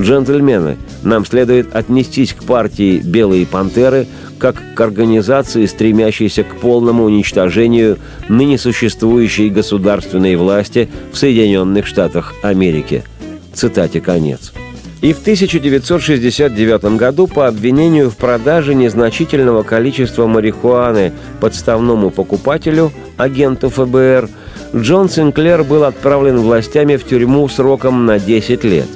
Джентльмены, 0.00 0.78
нам 1.02 1.26
следует 1.26 1.74
отнестись 1.74 2.32
к 2.32 2.44
партии 2.44 2.98
«Белые 2.98 3.46
пантеры» 3.46 4.06
как 4.38 4.56
к 4.74 4.80
организации, 4.80 5.66
стремящейся 5.66 6.44
к 6.44 6.56
полному 6.56 7.04
уничтожению 7.04 7.98
ныне 8.28 8.56
существующей 8.56 9.50
государственной 9.50 10.36
власти 10.36 10.88
в 11.12 11.18
Соединенных 11.18 11.86
Штатах 11.86 12.32
Америки. 12.42 13.04
Цитате 13.52 14.00
конец. 14.00 14.52
И 15.02 15.12
в 15.12 15.20
1969 15.20 16.96
году 16.96 17.26
по 17.26 17.46
обвинению 17.48 18.10
в 18.10 18.16
продаже 18.16 18.74
незначительного 18.74 19.62
количества 19.62 20.26
марихуаны 20.26 21.12
подставному 21.40 22.10
покупателю, 22.10 22.92
агенту 23.16 23.70
ФБР, 23.70 24.28
Джон 24.74 25.08
Синклер 25.08 25.64
был 25.64 25.84
отправлен 25.84 26.38
властями 26.38 26.96
в 26.96 27.04
тюрьму 27.04 27.48
сроком 27.48 28.06
на 28.06 28.18
10 28.18 28.64
лет. 28.64 28.88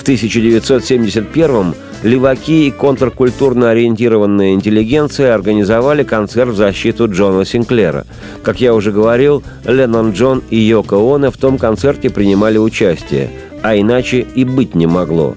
В 0.00 0.02
1971 0.02 1.74
леваки 2.02 2.68
и 2.68 2.70
контркультурно 2.70 3.68
ориентированная 3.68 4.54
интеллигенция 4.54 5.34
организовали 5.34 6.04
концерт 6.04 6.50
в 6.50 6.56
защиту 6.56 7.06
Джона 7.06 7.44
Синклера. 7.44 8.06
Как 8.42 8.62
я 8.62 8.74
уже 8.74 8.90
говорил, 8.90 9.44
Леннон 9.66 10.12
Джон 10.12 10.42
и 10.48 10.56
Йоко 10.56 10.96
Оно 10.96 11.30
в 11.30 11.36
том 11.36 11.58
концерте 11.58 12.10
принимали 12.10 12.58
участие– 12.58 13.30
а 13.62 13.76
иначе 13.76 14.26
и 14.34 14.44
быть 14.44 14.74
не 14.74 14.86
могло. 14.86 15.36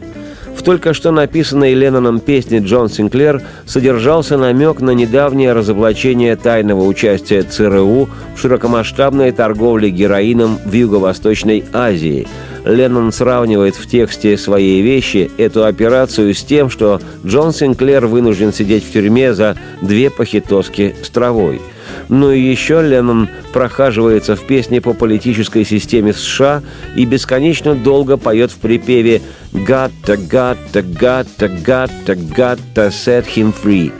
В 0.55 0.61
только 0.61 0.93
что 0.93 1.11
написанной 1.11 1.73
Ленноном 1.73 2.19
песне 2.19 2.59
«Джон 2.59 2.89
Синклер» 2.89 3.41
содержался 3.65 4.37
намек 4.37 4.81
на 4.81 4.91
недавнее 4.91 5.51
разоблачение 5.51 6.35
тайного 6.35 6.83
участия 6.83 7.41
ЦРУ 7.41 8.07
в 8.35 8.39
широкомасштабной 8.39 9.31
торговле 9.31 9.89
героином 9.89 10.59
в 10.63 10.71
Юго-Восточной 10.71 11.65
Азии. 11.73 12.27
Леннон 12.65 13.11
сравнивает 13.11 13.75
в 13.75 13.87
тексте 13.87 14.37
своей 14.37 14.81
вещи 14.81 15.31
эту 15.37 15.65
операцию 15.65 16.33
с 16.33 16.43
тем, 16.43 16.69
что 16.69 17.01
Джон 17.25 17.53
Синклер 17.53 18.05
вынужден 18.07 18.53
сидеть 18.53 18.85
в 18.85 18.91
тюрьме 18.91 19.33
за 19.33 19.57
две 19.81 20.09
похитоски 20.09 20.95
с 21.03 21.09
травой– 21.09 21.61
ну 22.09 22.31
и 22.31 22.39
еще 22.39 22.81
Леннон 22.81 23.29
прохаживается 23.51 24.35
в 24.35 24.41
песне 24.41 24.81
по 24.81 24.93
политической 24.93 25.65
системе 25.65 26.13
США 26.13 26.61
и 26.95 27.05
бесконечно 27.05 27.75
долго 27.75 28.17
поет 28.17 28.51
в 28.51 28.57
припеве 28.57 29.21
«Gotta, 29.51 30.17
gotta, 30.17 30.81
gotta, 30.81 31.47
gotta, 31.63 32.15
gotta 32.35 32.89
set 32.89 33.25
him 33.25 33.53
free». 33.53 33.91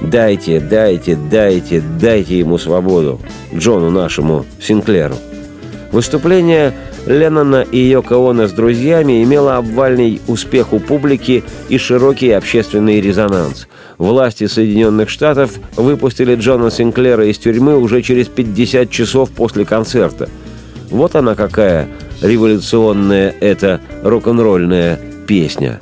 «Дайте, 0.00 0.60
дайте, 0.60 1.16
дайте, 1.16 1.82
дайте 2.00 2.38
ему 2.38 2.58
свободу» 2.58 3.20
Джону 3.52 3.90
нашему 3.90 4.46
Синклеру. 4.60 5.16
Выступление 5.90 6.72
Леннона 7.08 7.62
и 7.62 7.78
Йоко 7.78 8.14
Оно 8.30 8.46
с 8.46 8.52
друзьями 8.52 9.24
имело 9.24 9.56
обвальный 9.56 10.20
успех 10.28 10.72
у 10.72 10.78
публики 10.78 11.42
и 11.68 11.78
широкий 11.78 12.30
общественный 12.30 13.00
резонанс– 13.00 13.66
Власти 13.98 14.46
Соединенных 14.46 15.10
Штатов 15.10 15.58
выпустили 15.76 16.36
Джона 16.36 16.70
Синклера 16.70 17.26
из 17.26 17.38
тюрьмы 17.38 17.76
уже 17.76 18.00
через 18.02 18.28
50 18.28 18.90
часов 18.90 19.30
после 19.30 19.64
концерта. 19.64 20.28
Вот 20.90 21.16
она 21.16 21.34
какая 21.34 21.88
революционная 22.22 23.34
эта 23.40 23.80
рок-н-ролльная 24.04 25.00
песня. 25.26 25.78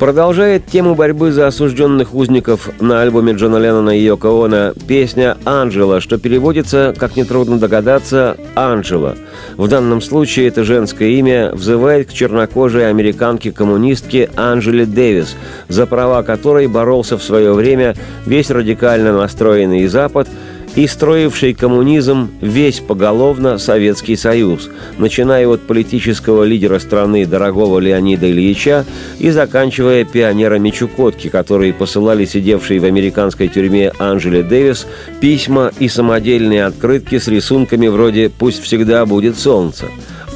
Продолжает 0.00 0.64
тему 0.64 0.94
борьбы 0.94 1.30
за 1.30 1.46
осужденных 1.46 2.14
узников 2.14 2.70
на 2.80 3.02
альбоме 3.02 3.34
Джона 3.34 3.58
Леннона 3.58 3.90
и 3.90 4.02
Йоко 4.02 4.28
Оно 4.46 4.72
песня 4.88 5.36
«Анджела», 5.44 6.00
что 6.00 6.16
переводится, 6.16 6.94
как 6.96 7.16
нетрудно 7.16 7.58
догадаться, 7.58 8.38
«Анджела». 8.54 9.16
В 9.58 9.68
данном 9.68 10.00
случае 10.00 10.48
это 10.48 10.64
женское 10.64 11.10
имя 11.10 11.50
взывает 11.52 12.08
к 12.08 12.14
чернокожей 12.14 12.88
американке-коммунистке 12.88 14.30
Анджеле 14.36 14.86
Дэвис, 14.86 15.36
за 15.68 15.84
права 15.84 16.22
которой 16.22 16.66
боролся 16.66 17.18
в 17.18 17.22
свое 17.22 17.52
время 17.52 17.94
весь 18.24 18.50
радикально 18.50 19.12
настроенный 19.12 19.86
Запад– 19.86 20.28
и 20.76 20.86
строивший 20.86 21.54
коммунизм 21.54 22.30
весь 22.40 22.80
поголовно 22.80 23.58
Советский 23.58 24.16
Союз, 24.16 24.70
начиная 24.98 25.46
от 25.48 25.62
политического 25.62 26.44
лидера 26.44 26.78
страны 26.78 27.26
дорогого 27.26 27.78
Леонида 27.80 28.30
Ильича 28.30 28.84
и 29.18 29.30
заканчивая 29.30 30.04
пионерами 30.04 30.70
Чукотки, 30.70 31.28
которые 31.28 31.72
посылали 31.72 32.24
сидевшей 32.24 32.78
в 32.78 32.84
американской 32.84 33.48
тюрьме 33.48 33.92
Анжеле 33.98 34.42
Дэвис 34.42 34.86
письма 35.20 35.72
и 35.78 35.88
самодельные 35.88 36.64
открытки 36.64 37.18
с 37.18 37.28
рисунками 37.28 37.88
вроде 37.88 38.28
«Пусть 38.28 38.62
всегда 38.62 39.06
будет 39.06 39.38
солнце». 39.38 39.86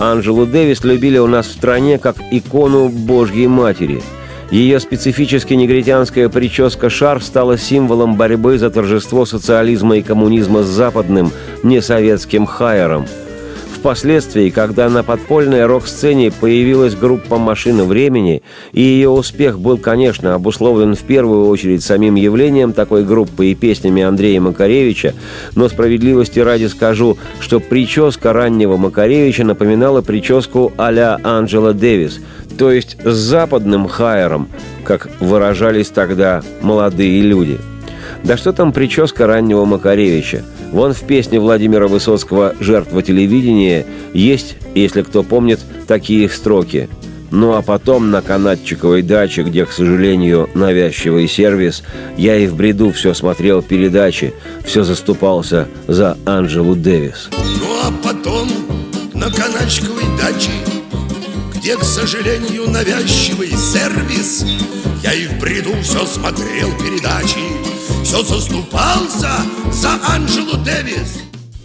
Анжелу 0.00 0.44
Дэвис 0.44 0.82
любили 0.82 1.18
у 1.18 1.28
нас 1.28 1.46
в 1.46 1.52
стране 1.52 1.98
как 1.98 2.16
икону 2.32 2.88
Божьей 2.88 3.46
Матери– 3.46 4.02
ее 4.54 4.78
специфически 4.78 5.54
негритянская 5.54 6.28
прическа 6.28 6.88
«Шар» 6.88 7.20
стала 7.20 7.58
символом 7.58 8.14
борьбы 8.14 8.56
за 8.56 8.70
торжество 8.70 9.26
социализма 9.26 9.96
и 9.96 10.02
коммунизма 10.02 10.62
с 10.62 10.66
западным, 10.66 11.32
несоветским 11.64 12.46
хайером. 12.46 13.06
Впоследствии, 13.74 14.50
когда 14.50 14.88
на 14.88 15.02
подпольной 15.02 15.66
рок-сцене 15.66 16.30
появилась 16.30 16.94
группа 16.94 17.36
«Машина 17.36 17.84
времени», 17.84 18.42
и 18.72 18.80
ее 18.80 19.10
успех 19.10 19.58
был, 19.58 19.76
конечно, 19.76 20.34
обусловлен 20.34 20.94
в 20.94 21.00
первую 21.00 21.48
очередь 21.48 21.82
самим 21.82 22.14
явлением 22.14 22.72
такой 22.72 23.04
группы 23.04 23.46
и 23.46 23.56
песнями 23.56 24.02
Андрея 24.04 24.40
Макаревича, 24.40 25.14
но 25.56 25.68
справедливости 25.68 26.38
ради 26.38 26.66
скажу, 26.66 27.18
что 27.40 27.58
прическа 27.58 28.32
раннего 28.32 28.76
Макаревича 28.76 29.42
напоминала 29.42 30.00
прическу 30.00 30.72
а-ля 30.76 31.18
Анджела 31.24 31.74
Дэвис– 31.74 32.20
то 32.58 32.70
есть 32.70 32.96
с 33.04 33.14
западным 33.14 33.88
хайером, 33.88 34.48
как 34.84 35.08
выражались 35.20 35.88
тогда 35.88 36.42
молодые 36.62 37.20
люди. 37.22 37.58
Да 38.22 38.36
что 38.36 38.52
там 38.52 38.72
прическа 38.72 39.26
раннего 39.26 39.64
Макаревича? 39.64 40.42
Вон 40.72 40.92
в 40.94 41.00
песне 41.00 41.38
Владимира 41.38 41.86
Высоцкого 41.88 42.54
«Жертва 42.58 43.02
телевидения» 43.02 43.86
есть, 44.12 44.56
если 44.74 45.02
кто 45.02 45.22
помнит, 45.22 45.60
такие 45.86 46.28
строки. 46.28 46.88
Ну 47.30 47.54
а 47.54 47.62
потом 47.62 48.10
на 48.10 48.22
канатчиковой 48.22 49.02
даче, 49.02 49.42
где, 49.42 49.66
к 49.66 49.72
сожалению, 49.72 50.48
навязчивый 50.54 51.28
сервис, 51.28 51.82
я 52.16 52.36
и 52.36 52.46
в 52.46 52.54
бреду 52.56 52.92
все 52.92 53.12
смотрел 53.12 53.60
передачи, 53.60 54.32
все 54.64 54.84
заступался 54.84 55.68
за 55.86 56.16
Анджелу 56.24 56.74
Дэвис. 56.76 57.28
Ну 57.32 57.66
а 57.82 57.92
потом 58.02 58.48
на 59.12 59.30
канатчиковой 59.30 60.04
даче 60.18 60.50
где, 61.64 61.78
к 61.78 61.82
сожалению, 61.82 62.68
навязчивый 62.68 63.48
сервис 63.52 64.44
Я 65.02 65.14
и 65.14 65.26
в 65.26 65.40
бреду 65.40 65.70
все 65.80 66.04
смотрел 66.04 66.70
передачи 66.76 67.40
Все 68.04 68.22
заступался 68.22 69.30
за 69.72 69.98
Анджелу 70.06 70.58
Дэвис 70.62 71.22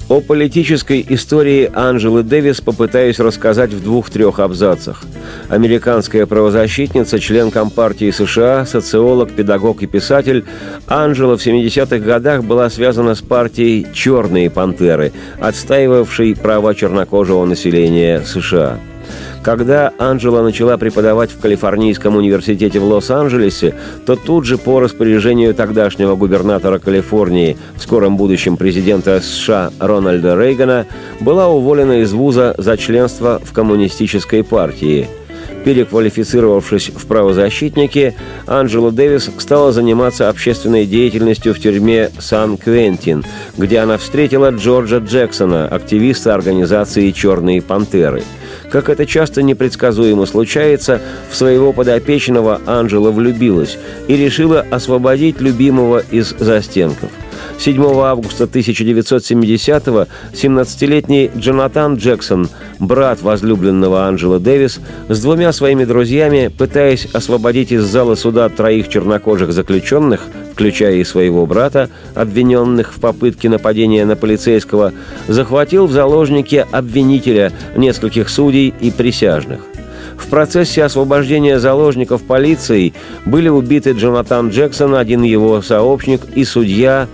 о 0.08 0.22
политической 0.22 1.06
истории 1.08 1.70
Анджелы 1.72 2.24
Дэвис 2.24 2.62
попытаюсь 2.62 3.20
рассказать 3.20 3.74
в 3.74 3.84
двух-трех 3.84 4.40
абзацах. 4.40 5.04
Американская 5.50 6.26
правозащитница, 6.26 7.20
член 7.20 7.52
Компартии 7.52 8.10
США, 8.10 8.66
социолог, 8.66 9.32
педагог 9.32 9.84
и 9.84 9.86
писатель, 9.86 10.46
Анджела 10.88 11.38
в 11.38 11.46
70-х 11.46 12.00
годах 12.00 12.44
была 12.44 12.72
связана 12.72 13.14
с 13.14 13.22
партией 13.22 13.86
«Черные 13.94 14.50
пантеры», 14.50 15.14
отстаивавшей 15.40 16.36
права 16.36 16.74
чернокожего 16.74 17.46
населения 17.46 18.24
США. 18.26 18.80
Когда 19.44 19.94
Анджела 19.98 20.44
начала 20.44 20.78
преподавать 20.78 21.32
в 21.32 21.40
Калифорнийском 21.40 22.16
университете 22.16 22.80
в 22.80 22.84
Лос-Анджелесе, 22.84 23.74
то 24.06 24.16
тут 24.16 24.46
же 24.46 24.58
по 24.58 24.80
распоряжению 24.80 25.54
тогдашнего 25.54 26.16
губернатора 26.16 26.80
Калифорнии, 26.80 27.58
в 27.76 27.82
скором 27.82 28.18
будущем 28.18 28.58
президента 28.58 29.22
США 29.22 29.72
Рональда 29.80 30.36
Рейгана, 30.36 30.88
была 31.22 31.48
уволена 31.48 32.02
из 32.02 32.12
вуза 32.12 32.54
за 32.58 32.78
членство 32.78 33.42
в 33.44 33.54
коммунистической 33.54 34.44
партии– 34.44 35.08
Переквалифицировавшись 35.64 36.92
в 36.96 37.06
правозащитники, 37.06 38.16
Анджела 38.48 38.92
Дэвис 38.92 39.30
стала 39.38 39.72
заниматься 39.72 40.30
общественной 40.30 40.86
деятельностью 40.86 41.54
в 41.54 41.60
тюрьме 41.60 42.12
Сан-Квентин, 42.18 43.26
где 43.58 43.80
она 43.80 43.98
встретила 43.98 44.52
Джорджа 44.52 45.00
Джексона, 45.00 45.68
активиста 45.68 46.34
организации 46.34 47.12
«Черные 47.12 47.62
пантеры». 47.62 48.24
Как 48.72 48.90
это 48.90 49.06
часто 49.06 49.42
непредсказуемо 49.42 50.26
случается, 50.26 51.02
в 51.30 51.36
своего 51.36 51.74
подопечного 51.74 52.62
Анджела 52.66 53.12
влюбилась 53.12 53.78
и 54.08 54.16
решила 54.16 54.66
освободить 54.70 55.42
любимого 55.42 56.04
из 56.12 56.36
застенков– 56.38 57.10
7 57.60 57.84
августа 58.02 58.46
1970-го 58.46 60.08
17-летний 60.34 61.32
Джонатан 61.36 61.96
Джексон, 61.96 62.50
брат 62.80 63.22
возлюбленного 63.22 64.06
Анджела 64.06 64.40
Дэвис, 64.40 64.80
с 65.10 65.22
двумя 65.22 65.52
своими 65.52 65.86
друзьями, 65.86 66.52
пытаясь 66.56 67.08
освободить 67.14 67.72
из 67.72 67.84
зала 67.84 68.16
суда 68.16 68.48
троих 68.50 68.88
чернокожих 68.88 69.52
заключенных, 69.52 70.22
включая 70.54 70.96
и 70.96 71.04
своего 71.04 71.46
брата, 71.46 71.90
обвиненных 72.16 72.94
в 72.94 73.00
попытке 73.00 73.50
нападения 73.50 74.06
на 74.06 74.16
полицейского, 74.16 74.94
захватил 75.28 75.88
в 75.88 75.92
заложники 75.92 76.66
обвинителя, 76.72 77.52
нескольких 77.76 78.30
судей 78.30 78.74
и 78.80 78.92
присяжных. 78.92 79.62
В 80.18 80.28
процессе 80.28 80.84
освобождения 80.84 81.60
заложников 81.60 82.24
полицией 82.24 82.94
были 83.26 83.48
убиты 83.48 83.92
Джонатан 83.92 84.50
Джексон, 84.50 84.96
один 84.96 85.24
его 85.24 85.62
сообщник 85.62 86.22
и 86.36 86.44
судья 86.44 87.08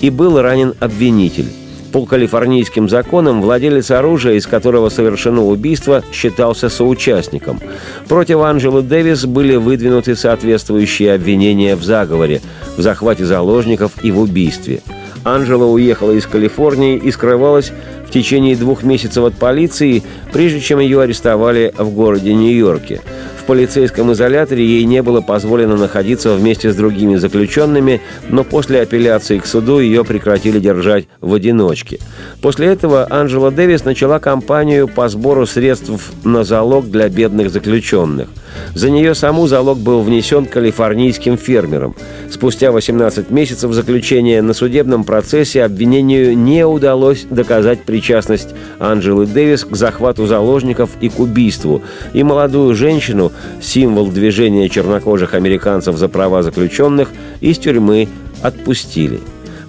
и 0.00 0.10
был 0.10 0.40
ранен 0.40 0.74
обвинитель. 0.80 1.46
По 1.92 2.04
калифорнийским 2.04 2.88
законам 2.88 3.40
владелец 3.40 3.90
оружия, 3.90 4.34
из 4.34 4.46
которого 4.46 4.90
совершено 4.90 5.44
убийство, 5.44 6.04
считался 6.12 6.68
соучастником. 6.68 7.60
Против 8.08 8.40
Анджелы 8.40 8.82
Дэвис 8.82 9.24
были 9.24 9.56
выдвинуты 9.56 10.14
соответствующие 10.14 11.14
обвинения 11.14 11.76
в 11.76 11.82
заговоре, 11.82 12.42
в 12.76 12.82
захвате 12.82 13.24
заложников 13.24 13.92
и 14.04 14.10
в 14.10 14.20
убийстве. 14.20 14.82
Анджела 15.24 15.64
уехала 15.64 16.12
из 16.12 16.26
Калифорнии 16.26 16.96
и 16.96 17.10
скрывалась 17.10 17.72
в 18.06 18.10
течение 18.10 18.54
двух 18.54 18.82
месяцев 18.82 19.24
от 19.24 19.34
полиции, 19.34 20.02
прежде 20.32 20.60
чем 20.60 20.80
ее 20.80 21.00
арестовали 21.00 21.72
в 21.76 21.90
городе 21.90 22.34
Нью-Йорке– 22.34 23.00
полицейском 23.48 24.12
изоляторе 24.12 24.62
ей 24.62 24.84
не 24.84 25.02
было 25.02 25.22
позволено 25.22 25.78
находиться 25.78 26.34
вместе 26.34 26.70
с 26.70 26.76
другими 26.76 27.16
заключенными, 27.16 28.02
но 28.28 28.44
после 28.44 28.82
апелляции 28.82 29.38
к 29.38 29.46
суду 29.46 29.80
ее 29.80 30.04
прекратили 30.04 30.60
держать 30.60 31.08
в 31.22 31.32
одиночке. 31.32 31.98
После 32.42 32.66
этого 32.66 33.06
Анджела 33.08 33.50
Дэвис 33.50 33.86
начала 33.86 34.18
кампанию 34.18 34.86
по 34.86 35.08
сбору 35.08 35.46
средств 35.46 36.12
на 36.24 36.44
залог 36.44 36.90
для 36.90 37.08
бедных 37.08 37.50
заключенных. 37.50 38.28
За 38.74 38.90
нее 38.90 39.14
саму 39.14 39.46
залог 39.46 39.78
был 39.78 40.02
внесен 40.02 40.44
калифорнийским 40.44 41.38
фермерам. 41.38 41.96
Спустя 42.30 42.70
18 42.70 43.30
месяцев 43.30 43.72
заключения 43.72 44.42
на 44.42 44.52
судебном 44.52 45.04
процессе 45.04 45.64
обвинению 45.64 46.36
не 46.36 46.66
удалось 46.66 47.26
доказать 47.30 47.84
причастность 47.84 48.50
Анджелы 48.78 49.26
Дэвис 49.26 49.64
к 49.64 49.74
захвату 49.74 50.26
заложников 50.26 50.90
и 51.00 51.08
к 51.08 51.18
убийству, 51.18 51.82
и 52.12 52.22
молодую 52.22 52.74
женщину, 52.74 53.32
символ 53.60 54.08
движения 54.08 54.68
чернокожих 54.68 55.34
американцев 55.34 55.96
за 55.96 56.08
права 56.08 56.42
заключенных, 56.42 57.10
из 57.40 57.58
тюрьмы 57.58 58.08
отпустили. 58.42 59.20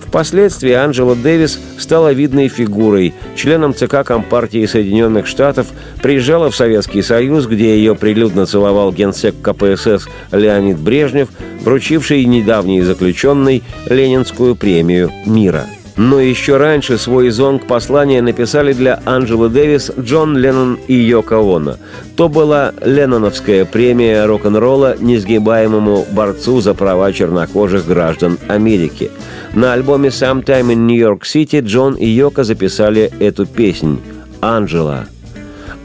Впоследствии 0.10 0.72
Анджела 0.72 1.16
Дэвис 1.16 1.60
стала 1.78 2.12
видной 2.12 2.48
фигурой, 2.48 3.14
членом 3.36 3.76
ЦК 3.76 4.04
Компартии 4.04 4.66
Соединенных 4.66 5.28
Штатов, 5.28 5.68
приезжала 6.02 6.50
в 6.50 6.56
Советский 6.56 7.04
Союз, 7.04 7.46
где 7.46 7.78
ее 7.78 7.94
прилюдно 7.94 8.48
целовал 8.48 8.92
генсек 8.92 9.36
КПСС 9.40 10.08
Леонид 10.32 10.80
Брежнев, 10.80 11.30
вручивший 11.62 12.26
недавней 12.26 12.82
заключенной 12.82 13.62
Ленинскую 13.88 14.56
премию 14.56 15.12
мира– 15.28 15.68
но 15.98 16.20
еще 16.20 16.58
раньше 16.58 16.98
свой 16.98 17.30
зонг 17.30 17.66
послания 17.68 18.22
написали 18.22 18.74
для 18.74 19.02
Анджелы 19.06 19.50
Дэвис 19.50 19.92
Джон 20.00 20.38
Леннон 20.38 20.80
и 20.88 20.94
Йоко 20.94 21.40
Оно. 21.40 21.76
То 22.16 22.30
была 22.30 22.74
Ленноновская 22.82 23.66
премия 23.66 24.26
рок-н-ролла 24.26 24.96
несгибаемому 25.00 26.06
борцу 26.12 26.62
за 26.62 26.74
права 26.74 27.12
чернокожих 27.14 27.86
граждан 27.86 28.38
Америки. 28.48 29.12
На 29.54 29.74
альбоме 29.74 30.10
«Sometime 30.10 30.74
in 30.74 30.88
New 30.88 30.98
York 30.98 31.24
City» 31.24 31.62
Джон 31.62 31.96
и 31.96 32.08
Йоко 32.08 32.44
записали 32.44 33.12
эту 33.20 33.46
песнь 33.46 34.00
«Анджела». 34.42 35.08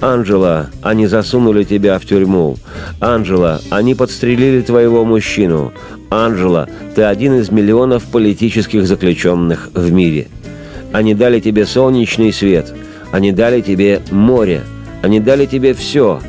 Анжела, 0.05 0.69
они 0.83 1.07
засунули 1.07 1.65
тебя 1.65 1.99
в 1.99 2.05
тюрьму. 2.05 2.59
Анжела, 3.01 3.63
они 3.71 3.95
подстрелили 3.95 4.61
твоего 4.61 5.03
мужчину. 5.07 5.73
Анжела, 6.11 6.69
ты 6.95 7.05
один 7.05 7.39
из 7.41 7.51
миллионов 7.51 8.05
политических 8.05 8.87
заключенных 8.87 9.71
в 9.73 9.91
мире. 9.91 10.29
Они 10.93 11.15
дали 11.15 11.41
тебе 11.41 11.65
солнечный 11.65 12.35
свет. 12.35 12.71
Они 13.13 13.33
дали 13.33 13.63
тебе 13.63 14.03
море. 14.11 14.61
Они 15.01 15.21
дали 15.21 15.47
тебе 15.47 15.73
все, 15.73 16.21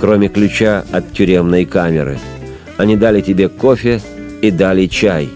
кроме 0.00 0.28
ключа 0.28 0.84
от 0.90 1.12
тюремной 1.12 1.66
камеры. 1.66 2.18
Они 2.78 2.96
дали 2.96 3.20
тебе 3.20 3.48
кофе 3.48 4.00
и 4.42 4.50
дали 4.50 4.86
чай. 4.86 5.28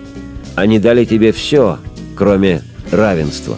Они 0.56 0.80
дали 0.80 1.04
тебе 1.04 1.30
все, 1.30 1.78
кроме 2.16 2.62
равенства. 2.90 3.56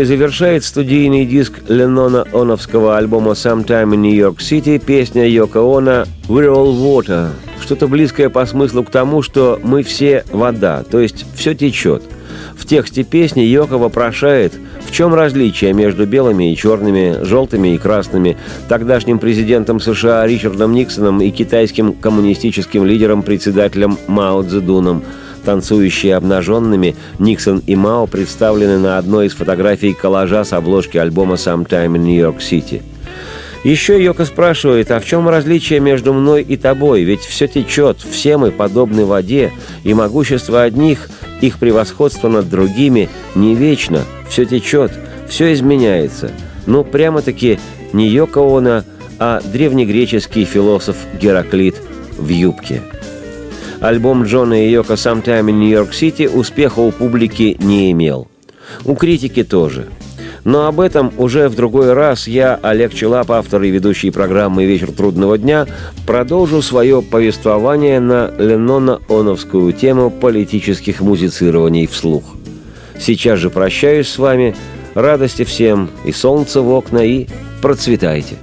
И 0.00 0.04
завершает 0.04 0.64
студийный 0.64 1.26
диск 1.26 1.60
Леннона 1.68 2.24
Оновского 2.32 2.96
альбома 2.98 3.32
«Sometime 3.32 3.94
in 3.94 4.02
New 4.02 4.14
York 4.14 4.38
City» 4.38 4.78
песня 4.78 5.26
Йоко 5.28 5.58
Оно 5.58 6.04
«We're 6.28 6.52
all 6.52 6.72
water», 6.72 7.30
что-то 7.60 7.88
близкое 7.88 8.28
по 8.28 8.46
смыслу 8.46 8.84
к 8.84 8.90
тому, 8.90 9.22
что 9.22 9.58
мы 9.62 9.82
все 9.82 10.24
вода, 10.30 10.84
то 10.88 11.00
есть 11.00 11.24
все 11.34 11.54
течет. 11.54 12.02
В 12.56 12.66
тексте 12.66 13.02
песни 13.02 13.40
Йоко 13.40 13.78
вопрошает, 13.78 14.52
в 14.86 14.92
чем 14.92 15.14
различие 15.14 15.72
между 15.72 16.06
белыми 16.06 16.52
и 16.52 16.56
черными, 16.56 17.24
желтыми 17.24 17.74
и 17.74 17.78
красными, 17.78 18.36
тогдашним 18.68 19.18
президентом 19.18 19.80
США 19.80 20.26
Ричардом 20.26 20.72
Никсоном 20.74 21.20
и 21.20 21.30
китайским 21.30 21.92
коммунистическим 21.92 22.84
лидером-председателем 22.84 23.98
Мао 24.06 24.42
Цзэдуном– 24.42 25.02
танцующие 25.44 26.16
обнаженными, 26.16 26.96
Никсон 27.18 27.62
и 27.66 27.76
Мао 27.76 28.06
представлены 28.06 28.78
на 28.78 28.98
одной 28.98 29.26
из 29.26 29.34
фотографий 29.34 29.94
коллажа 29.94 30.44
с 30.44 30.52
обложки 30.52 30.98
альбома 30.98 31.34
«Sometime 31.34 31.94
in 31.94 31.98
New 31.98 32.18
York 32.18 32.38
City». 32.38 32.82
Еще 33.64 34.02
Йока 34.02 34.24
спрашивает, 34.24 34.90
а 34.90 35.00
в 35.00 35.04
чем 35.04 35.28
различие 35.28 35.80
между 35.80 36.12
мной 36.12 36.42
и 36.42 36.56
тобой? 36.56 37.02
Ведь 37.02 37.22
все 37.22 37.48
течет, 37.48 37.98
все 37.98 38.36
мы 38.36 38.52
подобны 38.52 39.04
воде, 39.04 39.52
и 39.82 39.94
могущество 39.94 40.62
одних, 40.62 41.08
их 41.40 41.58
превосходство 41.58 42.28
над 42.28 42.48
другими 42.48 43.08
не 43.34 43.54
вечно, 43.54 44.04
все 44.28 44.44
течет, 44.44 44.92
все 45.28 45.52
изменяется. 45.52 46.30
Ну, 46.66 46.84
прямо-таки 46.84 47.58
не 47.92 48.08
Йока 48.08 48.38
Оно, 48.38 48.84
а 49.18 49.40
древнегреческий 49.40 50.44
философ 50.44 50.96
Гераклит 51.20 51.76
в 52.16 52.28
юбке. 52.28 52.82
Альбом 53.80 54.24
Джона 54.24 54.66
и 54.66 54.70
Йока 54.70 54.94
«Sometime 54.94 55.46
in 55.46 55.58
New 55.58 55.70
York 55.70 55.90
City» 55.90 56.28
успеха 56.28 56.80
у 56.80 56.90
публики 56.90 57.56
не 57.60 57.92
имел. 57.92 58.28
У 58.84 58.94
критики 58.94 59.44
тоже– 59.44 59.86
но 60.48 60.66
об 60.66 60.80
этом 60.80 61.12
уже 61.18 61.48
в 61.50 61.54
другой 61.54 61.92
раз 61.92 62.26
я, 62.26 62.58
Олег 62.62 62.94
Челап, 62.94 63.30
автор 63.30 63.62
и 63.62 63.70
ведущий 63.70 64.10
программы 64.10 64.64
«Вечер 64.64 64.92
трудного 64.92 65.36
дня», 65.36 65.66
продолжу 66.06 66.62
свое 66.62 67.02
повествование 67.02 68.00
на 68.00 68.32
Леннона-Оновскую 68.38 69.72
тему 69.72 70.10
политических 70.10 71.02
музицирований 71.02 71.86
вслух. 71.86 72.24
Сейчас 72.98 73.38
же 73.38 73.50
прощаюсь 73.50 74.08
с 74.08 74.16
вами. 74.16 74.56
Радости 74.94 75.44
всем 75.44 75.90
и 76.06 76.12
солнца 76.12 76.62
в 76.62 76.70
окна, 76.70 77.04
и 77.04 77.26
процветайте! 77.60 78.36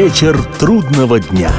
Вечер 0.00 0.42
трудного 0.58 1.20
дня. 1.20 1.52